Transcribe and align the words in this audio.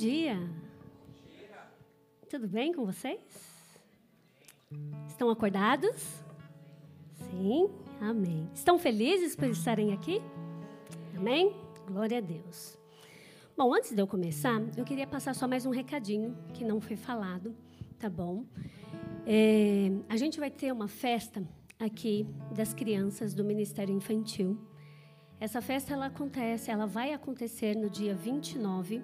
dia. 0.00 0.40
Tudo 2.30 2.48
bem 2.48 2.72
com 2.72 2.86
vocês? 2.86 3.20
Estão 5.06 5.28
acordados? 5.28 6.22
Sim, 7.12 7.68
amém. 8.00 8.48
Estão 8.54 8.78
felizes 8.78 9.36
por 9.36 9.48
estarem 9.48 9.92
aqui? 9.92 10.22
Amém? 11.14 11.54
Glória 11.86 12.16
a 12.16 12.20
Deus. 12.22 12.78
Bom, 13.54 13.74
antes 13.74 13.94
de 13.94 14.00
eu 14.00 14.06
começar, 14.06 14.58
eu 14.74 14.86
queria 14.86 15.06
passar 15.06 15.34
só 15.34 15.46
mais 15.46 15.66
um 15.66 15.70
recadinho 15.70 16.34
que 16.54 16.64
não 16.64 16.80
foi 16.80 16.96
falado, 16.96 17.54
tá 17.98 18.08
bom? 18.08 18.46
É, 19.26 19.90
a 20.08 20.16
gente 20.16 20.40
vai 20.40 20.50
ter 20.50 20.72
uma 20.72 20.88
festa 20.88 21.46
aqui 21.78 22.26
das 22.56 22.72
crianças 22.72 23.34
do 23.34 23.44
Ministério 23.44 23.94
Infantil. 23.94 24.58
Essa 25.38 25.60
festa 25.60 25.92
ela 25.92 26.06
acontece, 26.06 26.70
ela 26.70 26.86
vai 26.86 27.12
acontecer 27.12 27.76
no 27.76 27.90
dia 27.90 28.14
29, 28.14 29.02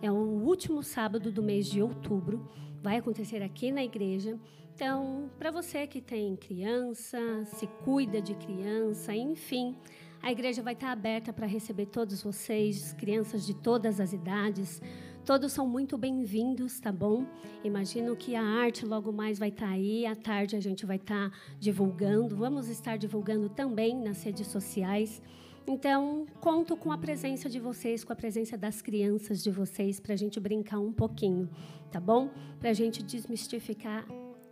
é 0.00 0.10
o 0.10 0.14
último 0.14 0.82
sábado 0.82 1.32
do 1.32 1.42
mês 1.42 1.66
de 1.66 1.82
outubro, 1.82 2.48
vai 2.82 2.96
acontecer 2.96 3.42
aqui 3.42 3.72
na 3.72 3.82
igreja. 3.82 4.38
Então, 4.74 5.28
para 5.38 5.50
você 5.50 5.86
que 5.86 6.00
tem 6.00 6.36
criança, 6.36 7.18
se 7.44 7.66
cuida 7.84 8.22
de 8.22 8.34
criança, 8.34 9.14
enfim, 9.14 9.74
a 10.22 10.30
igreja 10.30 10.62
vai 10.62 10.74
estar 10.74 10.92
aberta 10.92 11.32
para 11.32 11.46
receber 11.46 11.86
todos 11.86 12.22
vocês, 12.22 12.92
crianças 12.92 13.44
de 13.44 13.54
todas 13.54 14.00
as 14.00 14.12
idades. 14.12 14.80
Todos 15.24 15.52
são 15.52 15.68
muito 15.68 15.98
bem-vindos, 15.98 16.80
tá 16.80 16.92
bom? 16.92 17.26
Imagino 17.62 18.16
que 18.16 18.34
a 18.34 18.42
arte 18.42 18.86
logo 18.86 19.12
mais 19.12 19.38
vai 19.38 19.48
estar 19.48 19.68
aí, 19.68 20.06
à 20.06 20.14
tarde 20.16 20.56
a 20.56 20.60
gente 20.60 20.86
vai 20.86 20.96
estar 20.96 21.30
divulgando. 21.58 22.36
Vamos 22.36 22.68
estar 22.68 22.96
divulgando 22.96 23.48
também 23.48 23.96
nas 23.96 24.22
redes 24.22 24.46
sociais. 24.46 25.20
Então, 25.68 26.24
conto 26.40 26.74
com 26.78 26.90
a 26.90 26.96
presença 26.96 27.46
de 27.46 27.60
vocês, 27.60 28.02
com 28.02 28.10
a 28.10 28.16
presença 28.16 28.56
das 28.56 28.80
crianças 28.80 29.42
de 29.42 29.50
vocês, 29.50 30.00
para 30.00 30.14
a 30.14 30.16
gente 30.16 30.40
brincar 30.40 30.78
um 30.78 30.90
pouquinho, 30.90 31.46
tá 31.92 32.00
bom? 32.00 32.30
Para 32.58 32.70
a 32.70 32.72
gente 32.72 33.02
desmistificar 33.02 34.06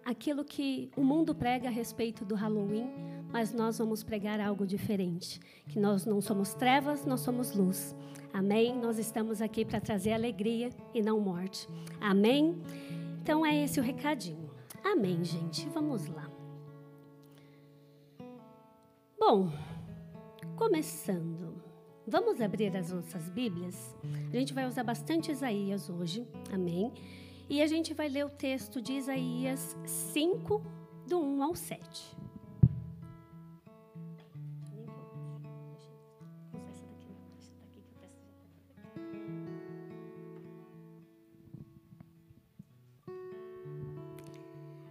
aquilo 0.05 0.45
que 0.45 0.91
o 0.95 1.03
mundo 1.03 1.35
prega 1.35 1.69
a 1.69 1.71
respeito 1.71 2.23
do 2.23 2.35
Halloween, 2.35 2.91
mas 3.33 3.51
nós 3.51 3.79
vamos 3.79 4.03
pregar 4.03 4.41
algo 4.41 4.67
diferente. 4.67 5.41
Que 5.67 5.81
nós 5.81 6.05
não 6.05 6.21
somos 6.21 6.53
trevas, 6.53 7.07
nós 7.07 7.21
somos 7.21 7.55
luz. 7.55 7.97
Amém? 8.31 8.79
Nós 8.79 8.99
estamos 8.99 9.41
aqui 9.41 9.65
para 9.65 9.81
trazer 9.81 10.13
alegria 10.13 10.69
e 10.93 11.01
não 11.01 11.19
morte. 11.19 11.67
Amém? 11.99 12.61
Então 13.23 13.45
é 13.45 13.65
esse 13.65 13.81
o 13.81 13.83
recadinho. 13.83 14.51
Amém, 14.85 15.25
gente. 15.25 15.67
Vamos 15.71 16.09
lá. 16.09 16.31
Bom, 19.19 19.51
Começando, 20.57 21.63
vamos 22.07 22.41
abrir 22.41 22.75
as 22.75 22.91
nossas 22.91 23.29
Bíblias? 23.29 23.95
A 24.33 24.37
gente 24.37 24.55
vai 24.55 24.67
usar 24.67 24.83
bastante 24.83 25.31
Isaías 25.31 25.91
hoje, 25.91 26.27
amém? 26.51 26.95
E 27.47 27.61
a 27.61 27.67
gente 27.67 27.93
vai 27.93 28.09
ler 28.09 28.25
o 28.25 28.31
texto 28.31 28.81
de 28.81 28.95
Isaías 28.95 29.77
5, 29.85 30.63
do 31.07 31.21
1 31.21 31.43
ao 31.43 31.55
7. 31.55 32.17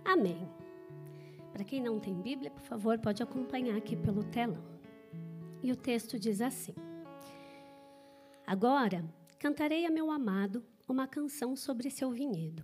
Amém. 0.05 0.47
Para 1.52 1.63
quem 1.63 1.81
não 1.81 2.00
tem 2.00 2.13
Bíblia, 2.13 2.52
por 2.52 2.61
favor, 2.61 3.00
pode 3.00 3.23
acompanhar 3.23 3.75
aqui 3.75 3.95
pelo 3.95 4.23
telão. 4.23 4.74
E 5.66 5.71
o 5.71 5.75
texto 5.75 6.19
diz 6.19 6.41
assim: 6.41 6.75
Agora 8.45 9.03
cantarei 9.39 9.84
a 9.88 9.89
meu 9.89 10.12
amado 10.12 10.63
uma 10.88 11.07
canção 11.07 11.56
sobre 11.56 11.89
seu 11.89 12.12
vinhedo. 12.12 12.63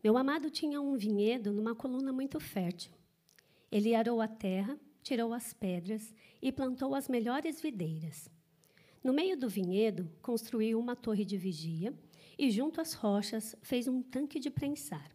Meu 0.00 0.16
amado 0.16 0.48
tinha 0.48 0.80
um 0.80 0.96
vinhedo 0.96 1.52
numa 1.52 1.74
coluna 1.74 2.12
muito 2.12 2.38
fértil. 2.38 2.92
Ele 3.68 3.96
arou 3.96 4.20
a 4.20 4.28
terra, 4.28 4.78
tirou 5.02 5.34
as 5.34 5.52
pedras 5.52 6.14
e 6.40 6.52
plantou 6.52 6.94
as 6.94 7.08
melhores 7.08 7.60
videiras. 7.60 8.30
No 9.02 9.12
meio 9.12 9.36
do 9.36 9.48
vinhedo, 9.48 10.08
construiu 10.22 10.78
uma 10.78 10.94
torre 10.94 11.24
de 11.24 11.36
vigia 11.36 11.92
e, 12.38 12.48
junto 12.48 12.80
às 12.80 12.92
rochas, 12.92 13.56
fez 13.60 13.88
um 13.88 14.00
tanque 14.00 14.38
de 14.38 14.50
prensar. 14.50 15.10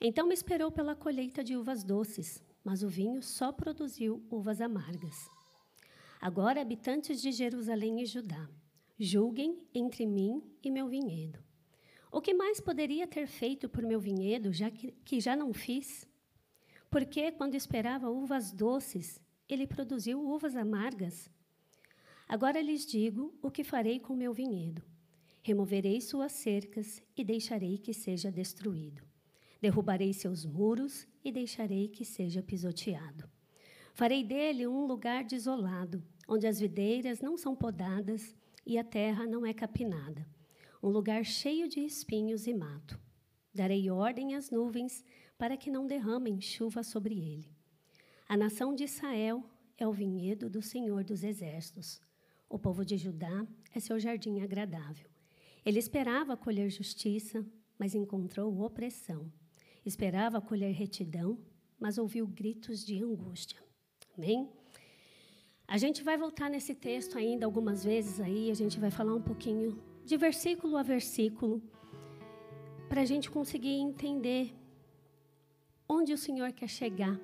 Então 0.00 0.32
esperou 0.32 0.72
pela 0.72 0.96
colheita 0.96 1.44
de 1.44 1.54
uvas 1.54 1.84
doces, 1.84 2.42
mas 2.64 2.82
o 2.82 2.88
vinho 2.88 3.22
só 3.22 3.52
produziu 3.52 4.24
uvas 4.30 4.62
amargas. 4.62 5.35
Agora, 6.20 6.60
habitantes 6.60 7.20
de 7.20 7.30
Jerusalém 7.32 8.00
e 8.00 8.06
Judá, 8.06 8.48
julguem 8.98 9.60
entre 9.74 10.06
mim 10.06 10.42
e 10.62 10.70
meu 10.70 10.88
vinhedo. 10.88 11.38
O 12.10 12.20
que 12.20 12.32
mais 12.32 12.60
poderia 12.60 13.06
ter 13.06 13.26
feito 13.26 13.68
por 13.68 13.82
meu 13.82 14.00
vinhedo, 14.00 14.52
já 14.52 14.70
que, 14.70 14.92
que 15.04 15.20
já 15.20 15.36
não 15.36 15.52
fiz? 15.52 16.08
Porque, 16.90 17.30
quando 17.32 17.54
esperava 17.54 18.08
uvas 18.08 18.52
doces, 18.52 19.20
ele 19.48 19.66
produziu 19.66 20.20
uvas 20.20 20.56
amargas? 20.56 21.30
Agora 22.28 22.60
lhes 22.60 22.86
digo 22.86 23.36
o 23.42 23.50
que 23.50 23.62
farei 23.62 24.00
com 24.00 24.16
meu 24.16 24.32
vinhedo. 24.32 24.82
Removerei 25.42 26.00
suas 26.00 26.32
cercas 26.32 27.02
e 27.16 27.22
deixarei 27.22 27.78
que 27.78 27.92
seja 27.94 28.32
destruído. 28.32 29.02
Derrubarei 29.60 30.12
seus 30.12 30.44
muros 30.44 31.06
e 31.24 31.30
deixarei 31.30 31.88
que 31.88 32.04
seja 32.04 32.42
pisoteado. 32.42 33.30
Farei 33.96 34.22
dele 34.22 34.66
um 34.66 34.84
lugar 34.84 35.24
desolado, 35.24 36.04
onde 36.28 36.46
as 36.46 36.60
videiras 36.60 37.22
não 37.22 37.38
são 37.38 37.56
podadas 37.56 38.36
e 38.66 38.76
a 38.76 38.84
terra 38.84 39.26
não 39.26 39.46
é 39.46 39.54
capinada, 39.54 40.28
um 40.82 40.90
lugar 40.90 41.24
cheio 41.24 41.66
de 41.66 41.80
espinhos 41.80 42.46
e 42.46 42.52
mato. 42.52 43.00
Darei 43.54 43.90
ordem 43.90 44.34
às 44.34 44.50
nuvens 44.50 45.02
para 45.38 45.56
que 45.56 45.70
não 45.70 45.86
derramem 45.86 46.42
chuva 46.42 46.82
sobre 46.82 47.14
ele. 47.18 47.50
A 48.28 48.36
nação 48.36 48.74
de 48.74 48.84
Israel 48.84 49.42
é 49.78 49.88
o 49.88 49.94
vinhedo 49.94 50.50
do 50.50 50.60
Senhor 50.60 51.02
dos 51.02 51.24
Exércitos. 51.24 51.98
O 52.50 52.58
povo 52.58 52.84
de 52.84 52.98
Judá 52.98 53.46
é 53.74 53.80
seu 53.80 53.98
jardim 53.98 54.42
agradável. 54.42 55.08
Ele 55.64 55.78
esperava 55.78 56.36
colher 56.36 56.68
justiça, 56.68 57.42
mas 57.78 57.94
encontrou 57.94 58.60
opressão. 58.60 59.32
Esperava 59.86 60.38
colher 60.38 60.74
retidão, 60.74 61.38
mas 61.80 61.96
ouviu 61.96 62.26
gritos 62.26 62.84
de 62.84 63.02
angústia. 63.02 63.64
Amém? 64.16 64.48
A 65.68 65.76
gente 65.76 66.02
vai 66.02 66.16
voltar 66.16 66.48
nesse 66.48 66.74
texto 66.74 67.18
ainda 67.18 67.44
algumas 67.44 67.84
vezes 67.84 68.18
aí, 68.18 68.50
a 68.50 68.54
gente 68.54 68.80
vai 68.80 68.90
falar 68.90 69.14
um 69.14 69.20
pouquinho 69.20 69.78
de 70.04 70.16
versículo 70.16 70.76
a 70.76 70.82
versículo, 70.82 71.60
para 72.88 73.02
a 73.02 73.04
gente 73.04 73.30
conseguir 73.30 73.74
entender 73.74 74.54
onde 75.88 76.12
o 76.12 76.18
Senhor 76.18 76.50
quer 76.52 76.68
chegar, 76.68 77.20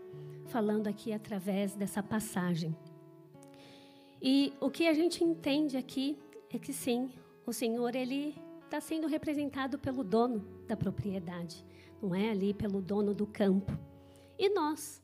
falando 0.49 0.87
aqui 0.87 1.13
através 1.13 1.75
dessa 1.75 2.03
passagem. 2.03 2.77
E 4.21 4.53
o 4.61 4.71
que 4.71 4.87
a 4.87 4.93
gente 4.93 5.25
entende 5.25 5.77
aqui 5.77 6.19
é 6.51 6.59
que 6.59 6.73
sim, 6.73 7.11
o 7.47 7.53
Senhor 7.53 7.95
ele 7.95 8.35
está 8.65 8.81
sendo 8.81 9.07
representado 9.07 9.79
pelo 9.79 10.05
dono 10.05 10.41
da 10.67 10.77
propriedade, 10.77 11.65
não 12.03 12.15
é 12.15 12.31
ali 12.31 12.53
pelo 12.53 12.83
dono 12.83 13.15
do 13.15 13.27
campo. 13.27 13.73
E 14.39 14.49
nós 14.51 15.03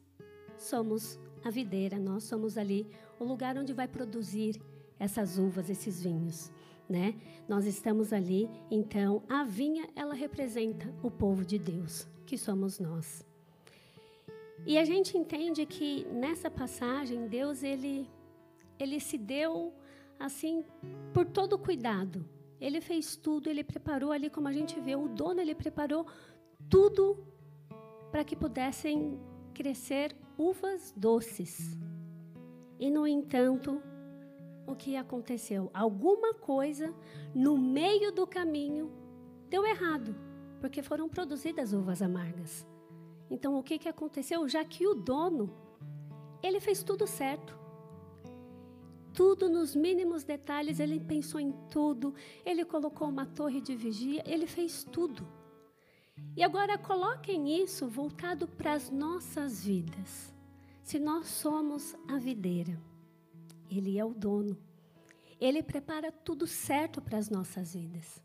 somos 0.56 1.18
a 1.48 1.50
videira, 1.50 1.98
nós 1.98 2.24
somos 2.24 2.56
ali 2.56 2.86
o 3.18 3.24
lugar 3.24 3.56
onde 3.56 3.72
vai 3.72 3.88
produzir 3.88 4.60
essas 4.98 5.38
uvas, 5.38 5.70
esses 5.70 6.02
vinhos, 6.02 6.50
né? 6.88 7.14
Nós 7.48 7.64
estamos 7.64 8.12
ali, 8.12 8.48
então 8.70 9.22
a 9.28 9.44
vinha 9.44 9.88
ela 9.96 10.14
representa 10.14 10.92
o 11.02 11.10
povo 11.10 11.44
de 11.44 11.58
Deus, 11.58 12.06
que 12.26 12.36
somos 12.36 12.78
nós. 12.78 13.24
E 14.66 14.76
a 14.76 14.84
gente 14.84 15.16
entende 15.16 15.64
que 15.64 16.04
nessa 16.06 16.50
passagem 16.50 17.26
Deus 17.26 17.62
ele 17.62 18.08
ele 18.78 19.00
se 19.00 19.18
deu 19.18 19.72
assim 20.20 20.64
por 21.12 21.24
todo 21.24 21.54
o 21.54 21.58
cuidado. 21.58 22.24
Ele 22.60 22.80
fez 22.80 23.16
tudo, 23.16 23.48
ele 23.48 23.64
preparou 23.64 24.12
ali 24.12 24.28
como 24.28 24.48
a 24.48 24.52
gente 24.52 24.78
vê, 24.80 24.94
o 24.94 25.08
dono 25.08 25.40
ele 25.40 25.54
preparou 25.54 26.06
tudo 26.68 27.24
para 28.10 28.22
que 28.24 28.36
pudessem 28.36 29.18
crescer 29.54 30.14
uvas 30.38 30.94
doces. 30.96 31.76
E, 32.78 32.90
no 32.90 33.06
entanto, 33.06 33.82
o 34.66 34.76
que 34.76 34.96
aconteceu? 34.96 35.68
Alguma 35.74 36.32
coisa 36.32 36.94
no 37.34 37.58
meio 37.58 38.12
do 38.12 38.26
caminho 38.26 38.92
deu 39.50 39.66
errado, 39.66 40.14
porque 40.60 40.82
foram 40.82 41.08
produzidas 41.08 41.72
uvas 41.72 42.00
amargas. 42.00 42.64
Então, 43.28 43.58
o 43.58 43.62
que, 43.62 43.78
que 43.78 43.88
aconteceu? 43.88 44.48
Já 44.48 44.64
que 44.64 44.86
o 44.86 44.94
dono, 44.94 45.52
ele 46.42 46.60
fez 46.60 46.82
tudo 46.84 47.06
certo. 47.06 47.58
Tudo 49.12 49.48
nos 49.48 49.74
mínimos 49.74 50.22
detalhes, 50.22 50.78
ele 50.78 51.00
pensou 51.00 51.40
em 51.40 51.50
tudo, 51.68 52.14
ele 52.46 52.64
colocou 52.64 53.08
uma 53.08 53.26
torre 53.26 53.60
de 53.60 53.74
vigia, 53.74 54.22
ele 54.24 54.46
fez 54.46 54.84
tudo. 54.84 55.26
E 56.36 56.42
agora 56.42 56.78
coloquem 56.78 57.60
isso 57.62 57.88
voltado 57.88 58.46
para 58.46 58.72
as 58.72 58.90
nossas 58.90 59.64
vidas. 59.64 60.32
Se 60.82 60.98
nós 60.98 61.26
somos 61.26 61.96
a 62.06 62.16
videira, 62.16 62.80
Ele 63.70 63.98
é 63.98 64.04
o 64.04 64.14
dono. 64.14 64.56
Ele 65.40 65.62
prepara 65.62 66.10
tudo 66.10 66.46
certo 66.46 67.02
para 67.02 67.18
as 67.18 67.28
nossas 67.28 67.74
vidas. 67.74 68.22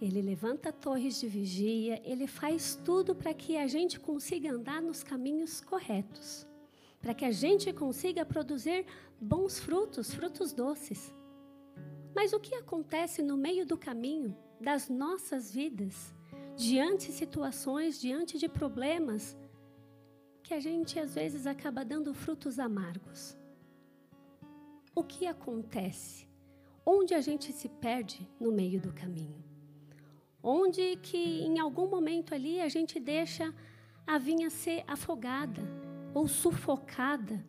Ele 0.00 0.22
levanta 0.22 0.72
torres 0.72 1.18
de 1.18 1.26
vigia, 1.26 2.00
ele 2.04 2.28
faz 2.28 2.76
tudo 2.84 3.14
para 3.14 3.34
que 3.34 3.56
a 3.56 3.66
gente 3.66 3.98
consiga 3.98 4.52
andar 4.52 4.80
nos 4.80 5.02
caminhos 5.02 5.60
corretos, 5.60 6.46
para 7.00 7.12
que 7.12 7.24
a 7.24 7.32
gente 7.32 7.72
consiga 7.72 8.24
produzir 8.24 8.86
bons 9.20 9.58
frutos, 9.58 10.14
frutos 10.14 10.52
doces. 10.52 11.12
Mas 12.14 12.32
o 12.32 12.38
que 12.38 12.54
acontece 12.54 13.22
no 13.22 13.36
meio 13.36 13.66
do 13.66 13.76
caminho 13.76 14.36
das 14.60 14.88
nossas 14.88 15.52
vidas, 15.52 16.14
diante 16.58 17.06
de 17.06 17.12
situações, 17.12 18.00
diante 18.00 18.36
de 18.36 18.48
problemas, 18.48 19.38
que 20.42 20.52
a 20.52 20.58
gente 20.58 20.98
às 20.98 21.14
vezes 21.14 21.46
acaba 21.46 21.84
dando 21.84 22.12
frutos 22.12 22.58
amargos? 22.58 23.38
O 24.92 25.04
que 25.04 25.24
acontece? 25.24 26.26
Onde 26.84 27.14
a 27.14 27.20
gente 27.20 27.52
se 27.52 27.68
perde 27.68 28.28
no 28.40 28.50
meio 28.50 28.80
do 28.80 28.92
caminho? 28.92 29.40
Onde 30.42 30.96
que 30.96 31.42
em 31.42 31.60
algum 31.60 31.88
momento 31.88 32.34
ali 32.34 32.60
a 32.60 32.68
gente 32.68 32.98
deixa 32.98 33.54
a 34.04 34.18
vinha 34.18 34.50
ser 34.50 34.82
afogada 34.88 35.62
ou 36.12 36.26
sufocada 36.26 37.44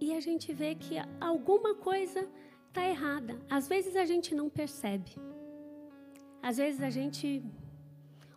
e 0.00 0.14
a 0.14 0.20
gente 0.20 0.52
vê 0.52 0.76
que 0.76 0.94
alguma 1.20 1.74
coisa 1.74 2.28
está 2.68 2.88
errada. 2.88 3.40
Às 3.50 3.66
vezes 3.66 3.96
a 3.96 4.04
gente 4.04 4.36
não 4.36 4.48
percebe. 4.48 5.16
Às 6.48 6.58
vezes 6.58 6.80
a 6.80 6.90
gente 6.90 7.42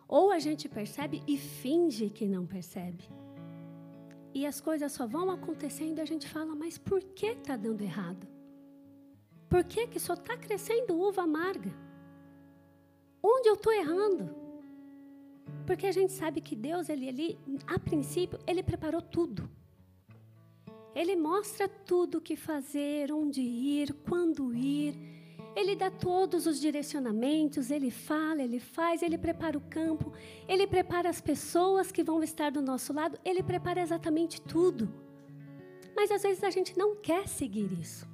ou 0.08 0.32
a 0.32 0.40
gente 0.40 0.68
percebe 0.68 1.22
e 1.28 1.38
finge 1.38 2.10
que 2.10 2.26
não 2.26 2.44
percebe. 2.44 3.04
E 4.34 4.44
as 4.44 4.60
coisas 4.60 4.90
só 4.90 5.06
vão 5.06 5.30
acontecendo 5.30 5.98
e 5.98 6.00
a 6.00 6.04
gente 6.04 6.26
fala, 6.28 6.56
mas 6.56 6.76
por 6.76 7.00
que 7.00 7.26
está 7.26 7.56
dando 7.56 7.82
errado? 7.82 8.26
Por 9.48 9.62
que, 9.62 9.86
que 9.86 10.00
só 10.00 10.14
está 10.14 10.36
crescendo 10.36 10.98
uva 10.98 11.22
amarga? 11.22 11.72
Onde 13.22 13.48
eu 13.48 13.54
estou 13.54 13.72
errando? 13.72 14.34
Porque 15.64 15.86
a 15.86 15.92
gente 15.92 16.12
sabe 16.12 16.40
que 16.40 16.56
Deus, 16.56 16.88
ele 16.88 17.08
ali, 17.08 17.38
a 17.64 17.78
princípio, 17.78 18.40
ele 18.44 18.64
preparou 18.64 19.02
tudo. 19.02 19.48
Ele 20.96 21.14
mostra 21.14 21.68
tudo 21.68 22.18
o 22.18 22.20
que 22.20 22.34
fazer, 22.34 23.12
onde 23.12 23.40
ir, 23.40 23.94
quando 24.08 24.52
ir. 24.52 25.19
Ele 25.54 25.74
dá 25.74 25.90
todos 25.90 26.46
os 26.46 26.60
direcionamentos, 26.60 27.70
ele 27.70 27.90
fala, 27.90 28.42
ele 28.42 28.60
faz, 28.60 29.02
ele 29.02 29.18
prepara 29.18 29.58
o 29.58 29.60
campo, 29.60 30.12
ele 30.48 30.66
prepara 30.66 31.08
as 31.08 31.20
pessoas 31.20 31.90
que 31.90 32.04
vão 32.04 32.22
estar 32.22 32.50
do 32.50 32.62
nosso 32.62 32.92
lado, 32.92 33.18
ele 33.24 33.42
prepara 33.42 33.80
exatamente 33.80 34.40
tudo. 34.40 34.92
Mas 35.94 36.10
às 36.10 36.22
vezes 36.22 36.44
a 36.44 36.50
gente 36.50 36.78
não 36.78 36.96
quer 36.96 37.26
seguir 37.26 37.72
isso. 37.72 38.08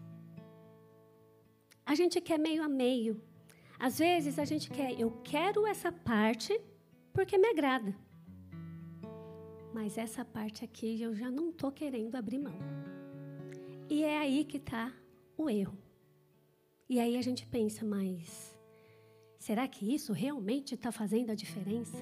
A 1.85 1.95
gente 1.95 2.21
quer 2.21 2.39
meio 2.39 2.63
a 2.63 2.69
meio. 2.69 3.21
Às 3.79 3.99
vezes 3.99 4.39
a 4.39 4.45
gente 4.45 4.71
quer, 4.71 4.99
eu 4.99 5.11
quero 5.23 5.67
essa 5.67 5.93
parte 5.93 6.59
porque 7.13 7.39
me 7.39 7.49
agrada. 7.49 7.95
Mas 9.73 9.99
essa 9.99 10.25
parte 10.25 10.65
aqui 10.65 11.01
eu 11.01 11.15
já 11.15 11.31
não 11.31 11.51
estou 11.51 11.71
querendo 11.71 12.17
abrir 12.17 12.39
mão. 12.39 12.59
E 13.89 14.03
é 14.03 14.19
aí 14.19 14.45
que 14.45 14.57
está 14.57 14.93
o 15.37 15.49
erro. 15.51 15.86
E 16.89 17.01
aí 17.01 17.17
a 17.17 17.23
gente 17.23 17.45
pensa, 17.45 17.85
mas 17.85 18.57
será 19.39 19.67
que 19.67 19.93
isso 19.93 20.13
realmente 20.13 20.75
está 20.75 20.93
fazendo 20.93 21.31
a 21.31 21.35
diferença? 21.35 22.01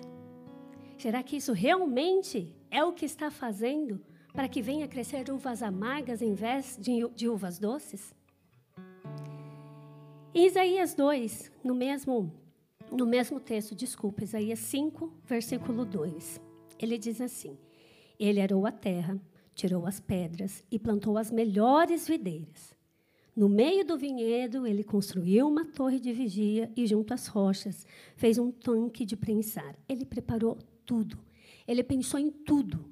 Será 0.98 1.22
que 1.22 1.36
isso 1.36 1.52
realmente 1.52 2.54
é 2.70 2.84
o 2.84 2.92
que 2.92 3.06
está 3.06 3.30
fazendo 3.30 4.04
para 4.34 4.46
que 4.46 4.60
venha 4.60 4.86
crescer 4.86 5.30
uvas 5.30 5.62
amargas 5.62 6.20
em 6.20 6.34
vez 6.34 6.78
de, 6.78 7.28
uvas 7.28 7.58
doces? 7.58 8.14
Em 10.34 10.46
Isaías 10.46 10.94
2, 10.94 11.50
no 11.62 11.74
mesmo, 11.74 12.30
no 12.90 13.06
mesmo 13.06 13.40
texto, 13.40 13.74
desculpa, 13.74 14.22
Isaías 14.22 14.58
5, 14.58 15.10
versículo 15.24 15.86
2, 15.86 16.40
ele 16.78 16.98
diz 16.98 17.20
assim: 17.20 17.56
Ele 18.18 18.40
arou 18.40 18.66
a 18.66 18.72
terra, 18.72 19.18
tirou 19.54 19.86
as 19.86 19.98
pedras 19.98 20.62
e 20.70 20.78
plantou 20.78 21.16
as 21.16 21.30
melhores 21.30 22.06
videiras. 22.06 22.73
No 23.36 23.48
meio 23.48 23.84
do 23.84 23.98
vinhedo, 23.98 24.66
ele 24.66 24.84
construiu 24.84 25.48
uma 25.48 25.64
torre 25.64 25.98
de 25.98 26.12
vigia 26.12 26.70
e, 26.76 26.86
junto 26.86 27.12
às 27.12 27.26
rochas, 27.26 27.84
fez 28.14 28.38
um 28.38 28.52
tanque 28.52 29.04
de 29.04 29.16
prensar. 29.16 29.76
Ele 29.88 30.04
preparou 30.04 30.56
tudo. 30.86 31.18
Ele 31.66 31.82
pensou 31.82 32.20
em 32.20 32.30
tudo. 32.30 32.88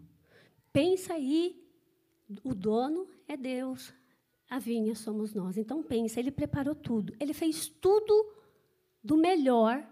Pensa 0.72 1.14
aí, 1.14 1.62
o 2.42 2.54
dono 2.54 3.06
é 3.28 3.36
Deus, 3.36 3.92
a 4.48 4.58
vinha 4.58 4.94
somos 4.94 5.32
nós. 5.32 5.56
Então 5.56 5.82
pensa, 5.82 6.18
ele 6.18 6.30
preparou 6.30 6.74
tudo. 6.74 7.14
Ele 7.20 7.32
fez 7.32 7.68
tudo 7.68 8.34
do 9.02 9.16
melhor. 9.16 9.86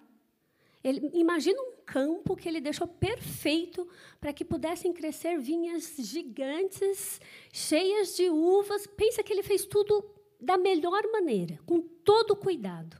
Ele, 0.82 1.10
imagina 1.12 1.60
um 1.60 1.76
campo 1.84 2.34
que 2.34 2.48
ele 2.48 2.60
deixou 2.60 2.88
perfeito 2.88 3.86
para 4.20 4.32
que 4.32 4.44
pudessem 4.44 4.92
crescer 4.92 5.38
vinhas 5.38 5.94
gigantes, 5.98 7.20
cheias 7.52 8.16
de 8.16 8.30
uvas. 8.30 8.86
Pensa 8.86 9.22
que 9.22 9.32
ele 9.32 9.42
fez 9.42 9.64
tudo 9.64 10.02
da 10.40 10.56
melhor 10.56 11.02
maneira, 11.12 11.58
com 11.66 11.80
todo 11.80 12.36
cuidado. 12.36 12.96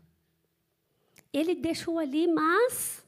Ele 1.33 1.55
deixou 1.55 1.99
ali, 1.99 2.27
mas 2.27 3.05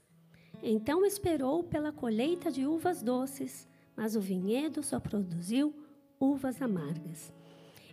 então 0.63 1.05
esperou 1.05 1.65
pela 1.65 1.93
colheita 1.93 2.51
de 2.51 2.67
uvas 2.67 3.03
doces, 3.03 3.69
mas 3.97 4.15
o 4.15 4.21
vinhedo 4.21 4.83
só 4.83 5.01
produziu 5.01 5.75
uvas 6.21 6.63
amargas. 6.63 7.33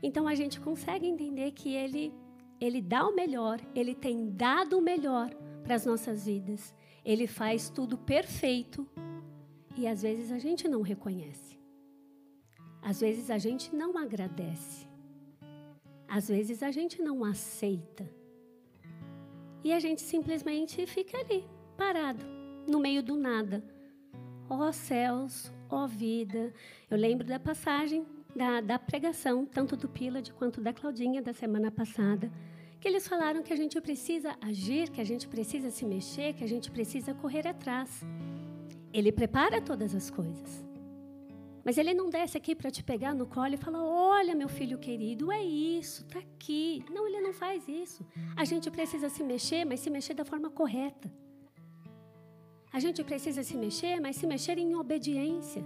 Então 0.01 0.27
a 0.27 0.35
gente 0.35 0.59
consegue 0.59 1.07
entender 1.07 1.51
que 1.51 1.73
ele 1.73 2.13
ele 2.61 2.81
dá 2.81 3.07
o 3.07 3.15
melhor, 3.15 3.59
ele 3.73 3.95
tem 3.95 4.31
dado 4.31 4.77
o 4.77 4.81
melhor 4.81 5.33
para 5.63 5.75
as 5.75 5.85
nossas 5.85 6.25
vidas. 6.25 6.73
Ele 7.05 7.25
faz 7.25 7.69
tudo 7.69 7.97
perfeito 7.97 8.85
e 9.77 9.87
às 9.87 10.01
vezes 10.01 10.29
a 10.29 10.37
gente 10.37 10.67
não 10.67 10.81
reconhece. 10.81 11.57
Às 12.81 12.99
vezes 12.99 13.29
a 13.29 13.37
gente 13.37 13.73
não 13.73 13.97
agradece. 13.97 14.88
Às 16.09 16.27
vezes 16.27 16.63
a 16.63 16.71
gente 16.71 17.01
não 17.01 17.23
aceita. 17.23 18.09
E 19.63 19.71
a 19.71 19.79
gente 19.79 20.01
simplesmente 20.01 20.85
fica 20.85 21.17
ali, 21.17 21.43
parado, 21.77 22.25
no 22.67 22.79
meio 22.79 23.03
do 23.03 23.15
nada. 23.15 23.63
Ó 24.49 24.67
oh, 24.67 24.73
céus, 24.73 25.51
ó 25.69 25.83
oh, 25.83 25.87
vida. 25.87 26.53
Eu 26.89 26.97
lembro 26.97 27.27
da 27.27 27.39
passagem 27.39 28.05
da, 28.35 28.61
da 28.61 28.79
pregação, 28.79 29.45
tanto 29.45 29.77
do 29.77 29.87
Pilad 29.87 30.31
quanto 30.31 30.61
da 30.61 30.73
Claudinha 30.73 31.21
da 31.21 31.33
semana 31.33 31.69
passada 31.69 32.31
que 32.79 32.87
eles 32.87 33.07
falaram 33.07 33.43
que 33.43 33.51
a 33.51 33.55
gente 33.57 33.79
precisa 33.81 34.35
agir, 34.39 34.89
que 34.89 35.01
a 35.01 35.03
gente 35.03 35.27
precisa 35.27 35.69
se 35.69 35.85
mexer, 35.85 36.33
que 36.33 36.43
a 36.43 36.47
gente 36.47 36.71
precisa 36.71 37.13
correr 37.13 37.45
atrás. 37.45 38.01
Ele 38.93 39.11
prepara 39.11 39.61
todas 39.61 39.93
as 39.93 40.09
coisas. 40.09 40.68
Mas 41.63 41.77
ele 41.77 41.93
não 41.93 42.09
desce 42.09 42.37
aqui 42.37 42.55
para 42.55 42.71
te 42.71 42.83
pegar 42.83 43.13
no 43.13 43.25
colo 43.25 43.53
e 43.53 43.57
falar: 43.57 43.83
Olha, 43.83 44.35
meu 44.35 44.49
filho 44.49 44.77
querido, 44.77 45.31
é 45.31 45.43
isso, 45.43 46.03
está 46.03 46.19
aqui. 46.19 46.83
Não, 46.89 47.07
ele 47.07 47.21
não 47.21 47.33
faz 47.33 47.67
isso. 47.67 48.05
A 48.35 48.45
gente 48.45 48.69
precisa 48.71 49.09
se 49.09 49.23
mexer, 49.23 49.65
mas 49.65 49.79
se 49.79 49.89
mexer 49.89 50.13
da 50.13 50.25
forma 50.25 50.49
correta. 50.49 51.11
A 52.71 52.79
gente 52.79 53.03
precisa 53.03 53.43
se 53.43 53.57
mexer, 53.57 53.99
mas 53.99 54.15
se 54.15 54.27
mexer 54.27 54.57
em 54.57 54.75
obediência. 54.75 55.63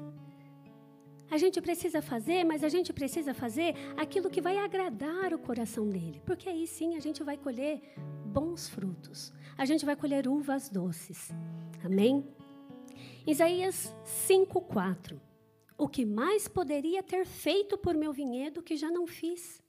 A 1.30 1.38
gente 1.38 1.60
precisa 1.62 2.02
fazer, 2.02 2.44
mas 2.44 2.64
a 2.64 2.70
gente 2.70 2.94
precisa 2.94 3.34
fazer 3.34 3.76
aquilo 3.98 4.30
que 4.30 4.40
vai 4.40 4.58
agradar 4.58 5.34
o 5.34 5.40
coração 5.40 5.90
dele, 5.90 6.22
porque 6.26 6.48
aí 6.48 6.68
sim 6.68 6.96
a 6.96 7.00
gente 7.00 7.24
vai 7.24 7.38
colher 7.38 7.82
bons 8.26 8.70
frutos. 8.70 9.34
A 9.58 9.66
gente 9.66 9.86
vai 9.86 9.96
colher 9.96 10.28
uvas 10.28 10.70
doces. 10.70 11.32
Amém? 11.84 12.24
Isaías 13.26 13.94
5:4. 14.06 15.20
O 15.84 15.88
que 15.90 16.06
mais 16.06 16.48
poderia 16.48 17.04
ter 17.04 17.26
feito 17.26 17.78
por 17.78 17.94
meu 17.94 18.14
vinhedo 18.14 18.64
que 18.64 18.78
já 18.78 18.90
não 18.90 19.06
fiz? 19.06 19.62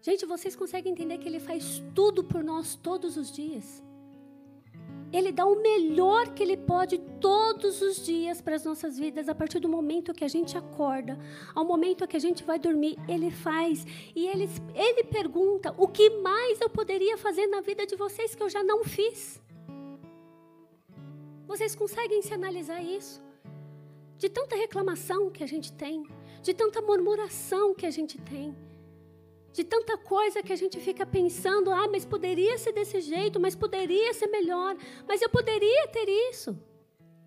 Gente, 0.00 0.24
vocês 0.24 0.54
conseguem 0.54 0.92
entender 0.92 1.18
que 1.18 1.28
ele 1.28 1.40
faz 1.40 1.82
tudo 1.92 2.22
por 2.22 2.44
nós 2.44 2.76
todos 2.76 3.16
os 3.16 3.32
dias? 3.32 3.82
Ele 5.12 5.32
dá 5.32 5.44
o 5.44 5.60
melhor 5.60 6.32
que 6.32 6.42
Ele 6.44 6.56
pode 6.56 6.98
todos 7.20 7.82
os 7.82 8.06
dias 8.06 8.40
para 8.40 8.54
as 8.54 8.64
nossas 8.64 8.96
vidas, 8.96 9.28
a 9.28 9.34
partir 9.34 9.58
do 9.58 9.68
momento 9.68 10.14
que 10.14 10.24
a 10.24 10.28
gente 10.28 10.56
acorda, 10.56 11.18
ao 11.52 11.64
momento 11.64 12.06
que 12.06 12.16
a 12.16 12.20
gente 12.20 12.44
vai 12.44 12.60
dormir, 12.60 12.96
Ele 13.08 13.30
faz. 13.30 13.84
E 14.14 14.28
Ele, 14.28 14.48
ele 14.72 15.02
pergunta: 15.02 15.74
o 15.76 15.88
que 15.88 16.10
mais 16.10 16.60
eu 16.60 16.70
poderia 16.70 17.18
fazer 17.18 17.48
na 17.48 17.60
vida 17.60 17.84
de 17.84 17.96
vocês 17.96 18.36
que 18.36 18.42
eu 18.42 18.48
já 18.48 18.62
não 18.62 18.84
fiz? 18.84 19.42
Vocês 21.44 21.74
conseguem 21.74 22.22
se 22.22 22.32
analisar 22.32 22.80
isso? 22.80 23.31
De 24.22 24.28
tanta 24.28 24.54
reclamação 24.54 25.30
que 25.34 25.42
a 25.42 25.48
gente 25.48 25.72
tem, 25.72 25.96
de 26.40 26.54
tanta 26.54 26.80
murmuração 26.80 27.74
que 27.74 27.84
a 27.84 27.90
gente 27.90 28.16
tem 28.18 28.54
de 29.52 29.64
tanta 29.64 29.98
coisa 29.98 30.42
que 30.42 30.50
a 30.50 30.56
gente 30.56 30.80
fica 30.80 31.04
pensando, 31.04 31.70
ah, 31.70 31.86
mas 31.86 32.06
poderia 32.06 32.56
ser 32.56 32.72
desse 32.72 33.02
jeito, 33.02 33.38
mas 33.38 33.54
poderia 33.54 34.14
ser 34.14 34.26
melhor, 34.28 34.74
mas 35.06 35.20
eu 35.20 35.28
poderia 35.28 35.86
ter 35.88 36.08
isso. 36.30 36.58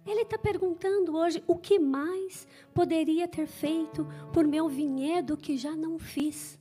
Ele 0.03 0.21
está 0.21 0.35
perguntando 0.35 1.15
hoje 1.15 1.43
o 1.45 1.55
que 1.55 1.77
mais 1.77 2.47
poderia 2.73 3.27
ter 3.27 3.45
feito 3.45 4.07
por 4.33 4.47
meu 4.47 4.67
vinhedo 4.67 5.37
que 5.37 5.55
já 5.55 5.75
não 5.75 5.99
fiz. 5.99 6.57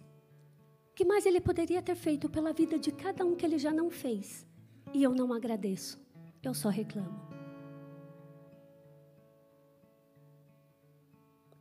O 0.91 0.95
que 0.95 1.07
mais 1.07 1.25
ele 1.25 1.41
poderia 1.41 1.81
ter 1.81 1.95
feito 1.95 2.29
pela 2.29 2.53
vida 2.53 2.79
de 2.79 2.93
cada 2.93 3.25
um 3.25 3.35
que 3.35 3.47
ele 3.47 3.59
já 3.59 3.73
não 3.73 3.88
fez? 3.88 4.47
e 4.95 5.03
eu 5.03 5.12
não 5.12 5.33
agradeço, 5.33 6.00
eu 6.43 6.55
só 6.55 6.69
reclamo. 6.69 7.34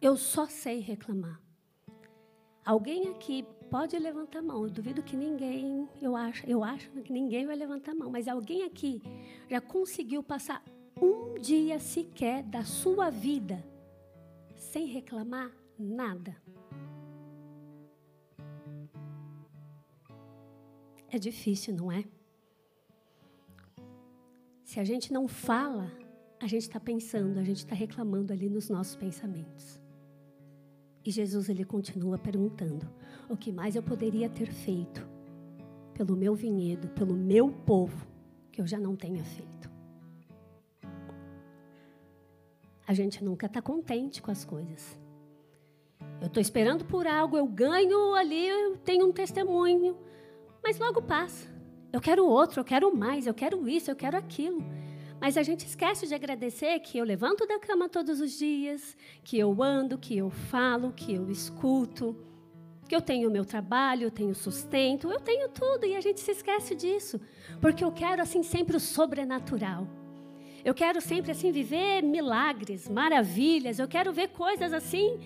Eu 0.03 0.17
só 0.17 0.45
sei 0.47 0.81
reclamar. 0.81 1.41
Alguém 2.65 3.07
aqui 3.07 3.45
pode 3.71 3.97
levantar 3.97 4.39
a 4.39 4.41
mão. 4.41 4.65
Eu 4.65 4.69
duvido 4.69 5.01
que 5.01 5.15
ninguém, 5.15 5.87
eu 6.01 6.13
acho, 6.13 6.45
eu 6.45 6.61
acho 6.61 6.89
que 7.03 7.13
ninguém 7.13 7.45
vai 7.45 7.55
levantar 7.55 7.93
a 7.93 7.95
mão, 7.95 8.11
mas 8.11 8.27
alguém 8.27 8.63
aqui 8.63 9.01
já 9.49 9.61
conseguiu 9.61 10.21
passar 10.21 10.61
um 11.01 11.35
dia 11.39 11.79
sequer 11.79 12.43
da 12.43 12.65
sua 12.65 13.09
vida 13.09 13.65
sem 14.57 14.87
reclamar 14.87 15.49
nada? 15.79 16.35
É 21.09 21.17
difícil, 21.17 21.73
não 21.73 21.89
é? 21.89 22.03
Se 24.65 24.81
a 24.81 24.83
gente 24.83 25.13
não 25.13 25.29
fala, 25.29 25.89
a 26.41 26.47
gente 26.47 26.63
está 26.63 26.79
pensando, 26.79 27.39
a 27.39 27.43
gente 27.45 27.59
está 27.59 27.73
reclamando 27.73 28.33
ali 28.33 28.49
nos 28.49 28.69
nossos 28.69 28.97
pensamentos. 28.97 29.81
E 31.05 31.11
Jesus 31.11 31.49
ele 31.49 31.65
continua 31.65 32.17
perguntando: 32.17 32.87
o 33.29 33.35
que 33.35 33.51
mais 33.51 33.75
eu 33.75 33.83
poderia 33.83 34.29
ter 34.29 34.51
feito 34.51 35.05
pelo 35.93 36.15
meu 36.15 36.33
vinhedo, 36.33 36.87
pelo 36.89 37.13
meu 37.13 37.49
povo, 37.49 38.07
que 38.51 38.61
eu 38.61 38.67
já 38.67 38.79
não 38.79 38.95
tenha 38.95 39.23
feito? 39.23 39.71
A 42.85 42.93
gente 42.93 43.23
nunca 43.23 43.45
está 43.45 43.61
contente 43.61 44.21
com 44.21 44.31
as 44.31 44.43
coisas. 44.43 44.97
Eu 46.19 46.27
estou 46.27 46.41
esperando 46.41 46.85
por 46.85 47.07
algo, 47.07 47.37
eu 47.37 47.47
ganho 47.47 48.13
ali, 48.13 48.47
eu 48.47 48.77
tenho 48.77 49.07
um 49.07 49.11
testemunho, 49.11 49.97
mas 50.61 50.77
logo 50.77 51.01
passa. 51.01 51.47
Eu 51.91 52.01
quero 52.01 52.25
outro, 52.25 52.59
eu 52.59 52.65
quero 52.65 52.95
mais, 52.95 53.27
eu 53.27 53.33
quero 53.33 53.67
isso, 53.67 53.91
eu 53.91 53.95
quero 53.95 54.17
aquilo. 54.17 54.63
Mas 55.23 55.37
a 55.37 55.41
gente 55.41 55.65
esquece 55.65 56.05
de 56.05 56.13
agradecer 56.13 56.77
que 56.81 56.97
eu 56.97 57.05
levanto 57.05 57.47
da 57.47 57.57
cama 57.57 57.87
todos 57.87 58.19
os 58.19 58.37
dias, 58.37 58.97
que 59.23 59.39
eu 59.39 59.63
ando, 59.63 59.97
que 59.97 60.17
eu 60.17 60.29
falo, 60.29 60.91
que 60.91 61.13
eu 61.13 61.31
escuto, 61.31 62.13
que 62.89 62.93
eu 62.93 62.99
tenho 62.99 63.31
meu 63.31 63.45
trabalho, 63.45 64.03
eu 64.03 64.11
tenho 64.11 64.35
sustento, 64.35 65.09
eu 65.09 65.21
tenho 65.21 65.47
tudo 65.47 65.85
e 65.85 65.95
a 65.95 66.01
gente 66.01 66.19
se 66.19 66.31
esquece 66.31 66.75
disso, 66.75 67.21
porque 67.61 67.85
eu 67.85 67.91
quero 67.93 68.21
assim 68.21 68.43
sempre 68.43 68.75
o 68.75 68.81
sobrenatural. 68.81 69.87
Eu 70.61 70.73
quero 70.73 70.99
sempre 70.99 71.31
assim 71.31 71.53
viver 71.53 72.01
milagres, 72.01 72.89
maravilhas, 72.89 73.79
eu 73.79 73.87
quero 73.87 74.11
ver 74.11 74.27
coisas 74.27 74.73
assim 74.73 75.21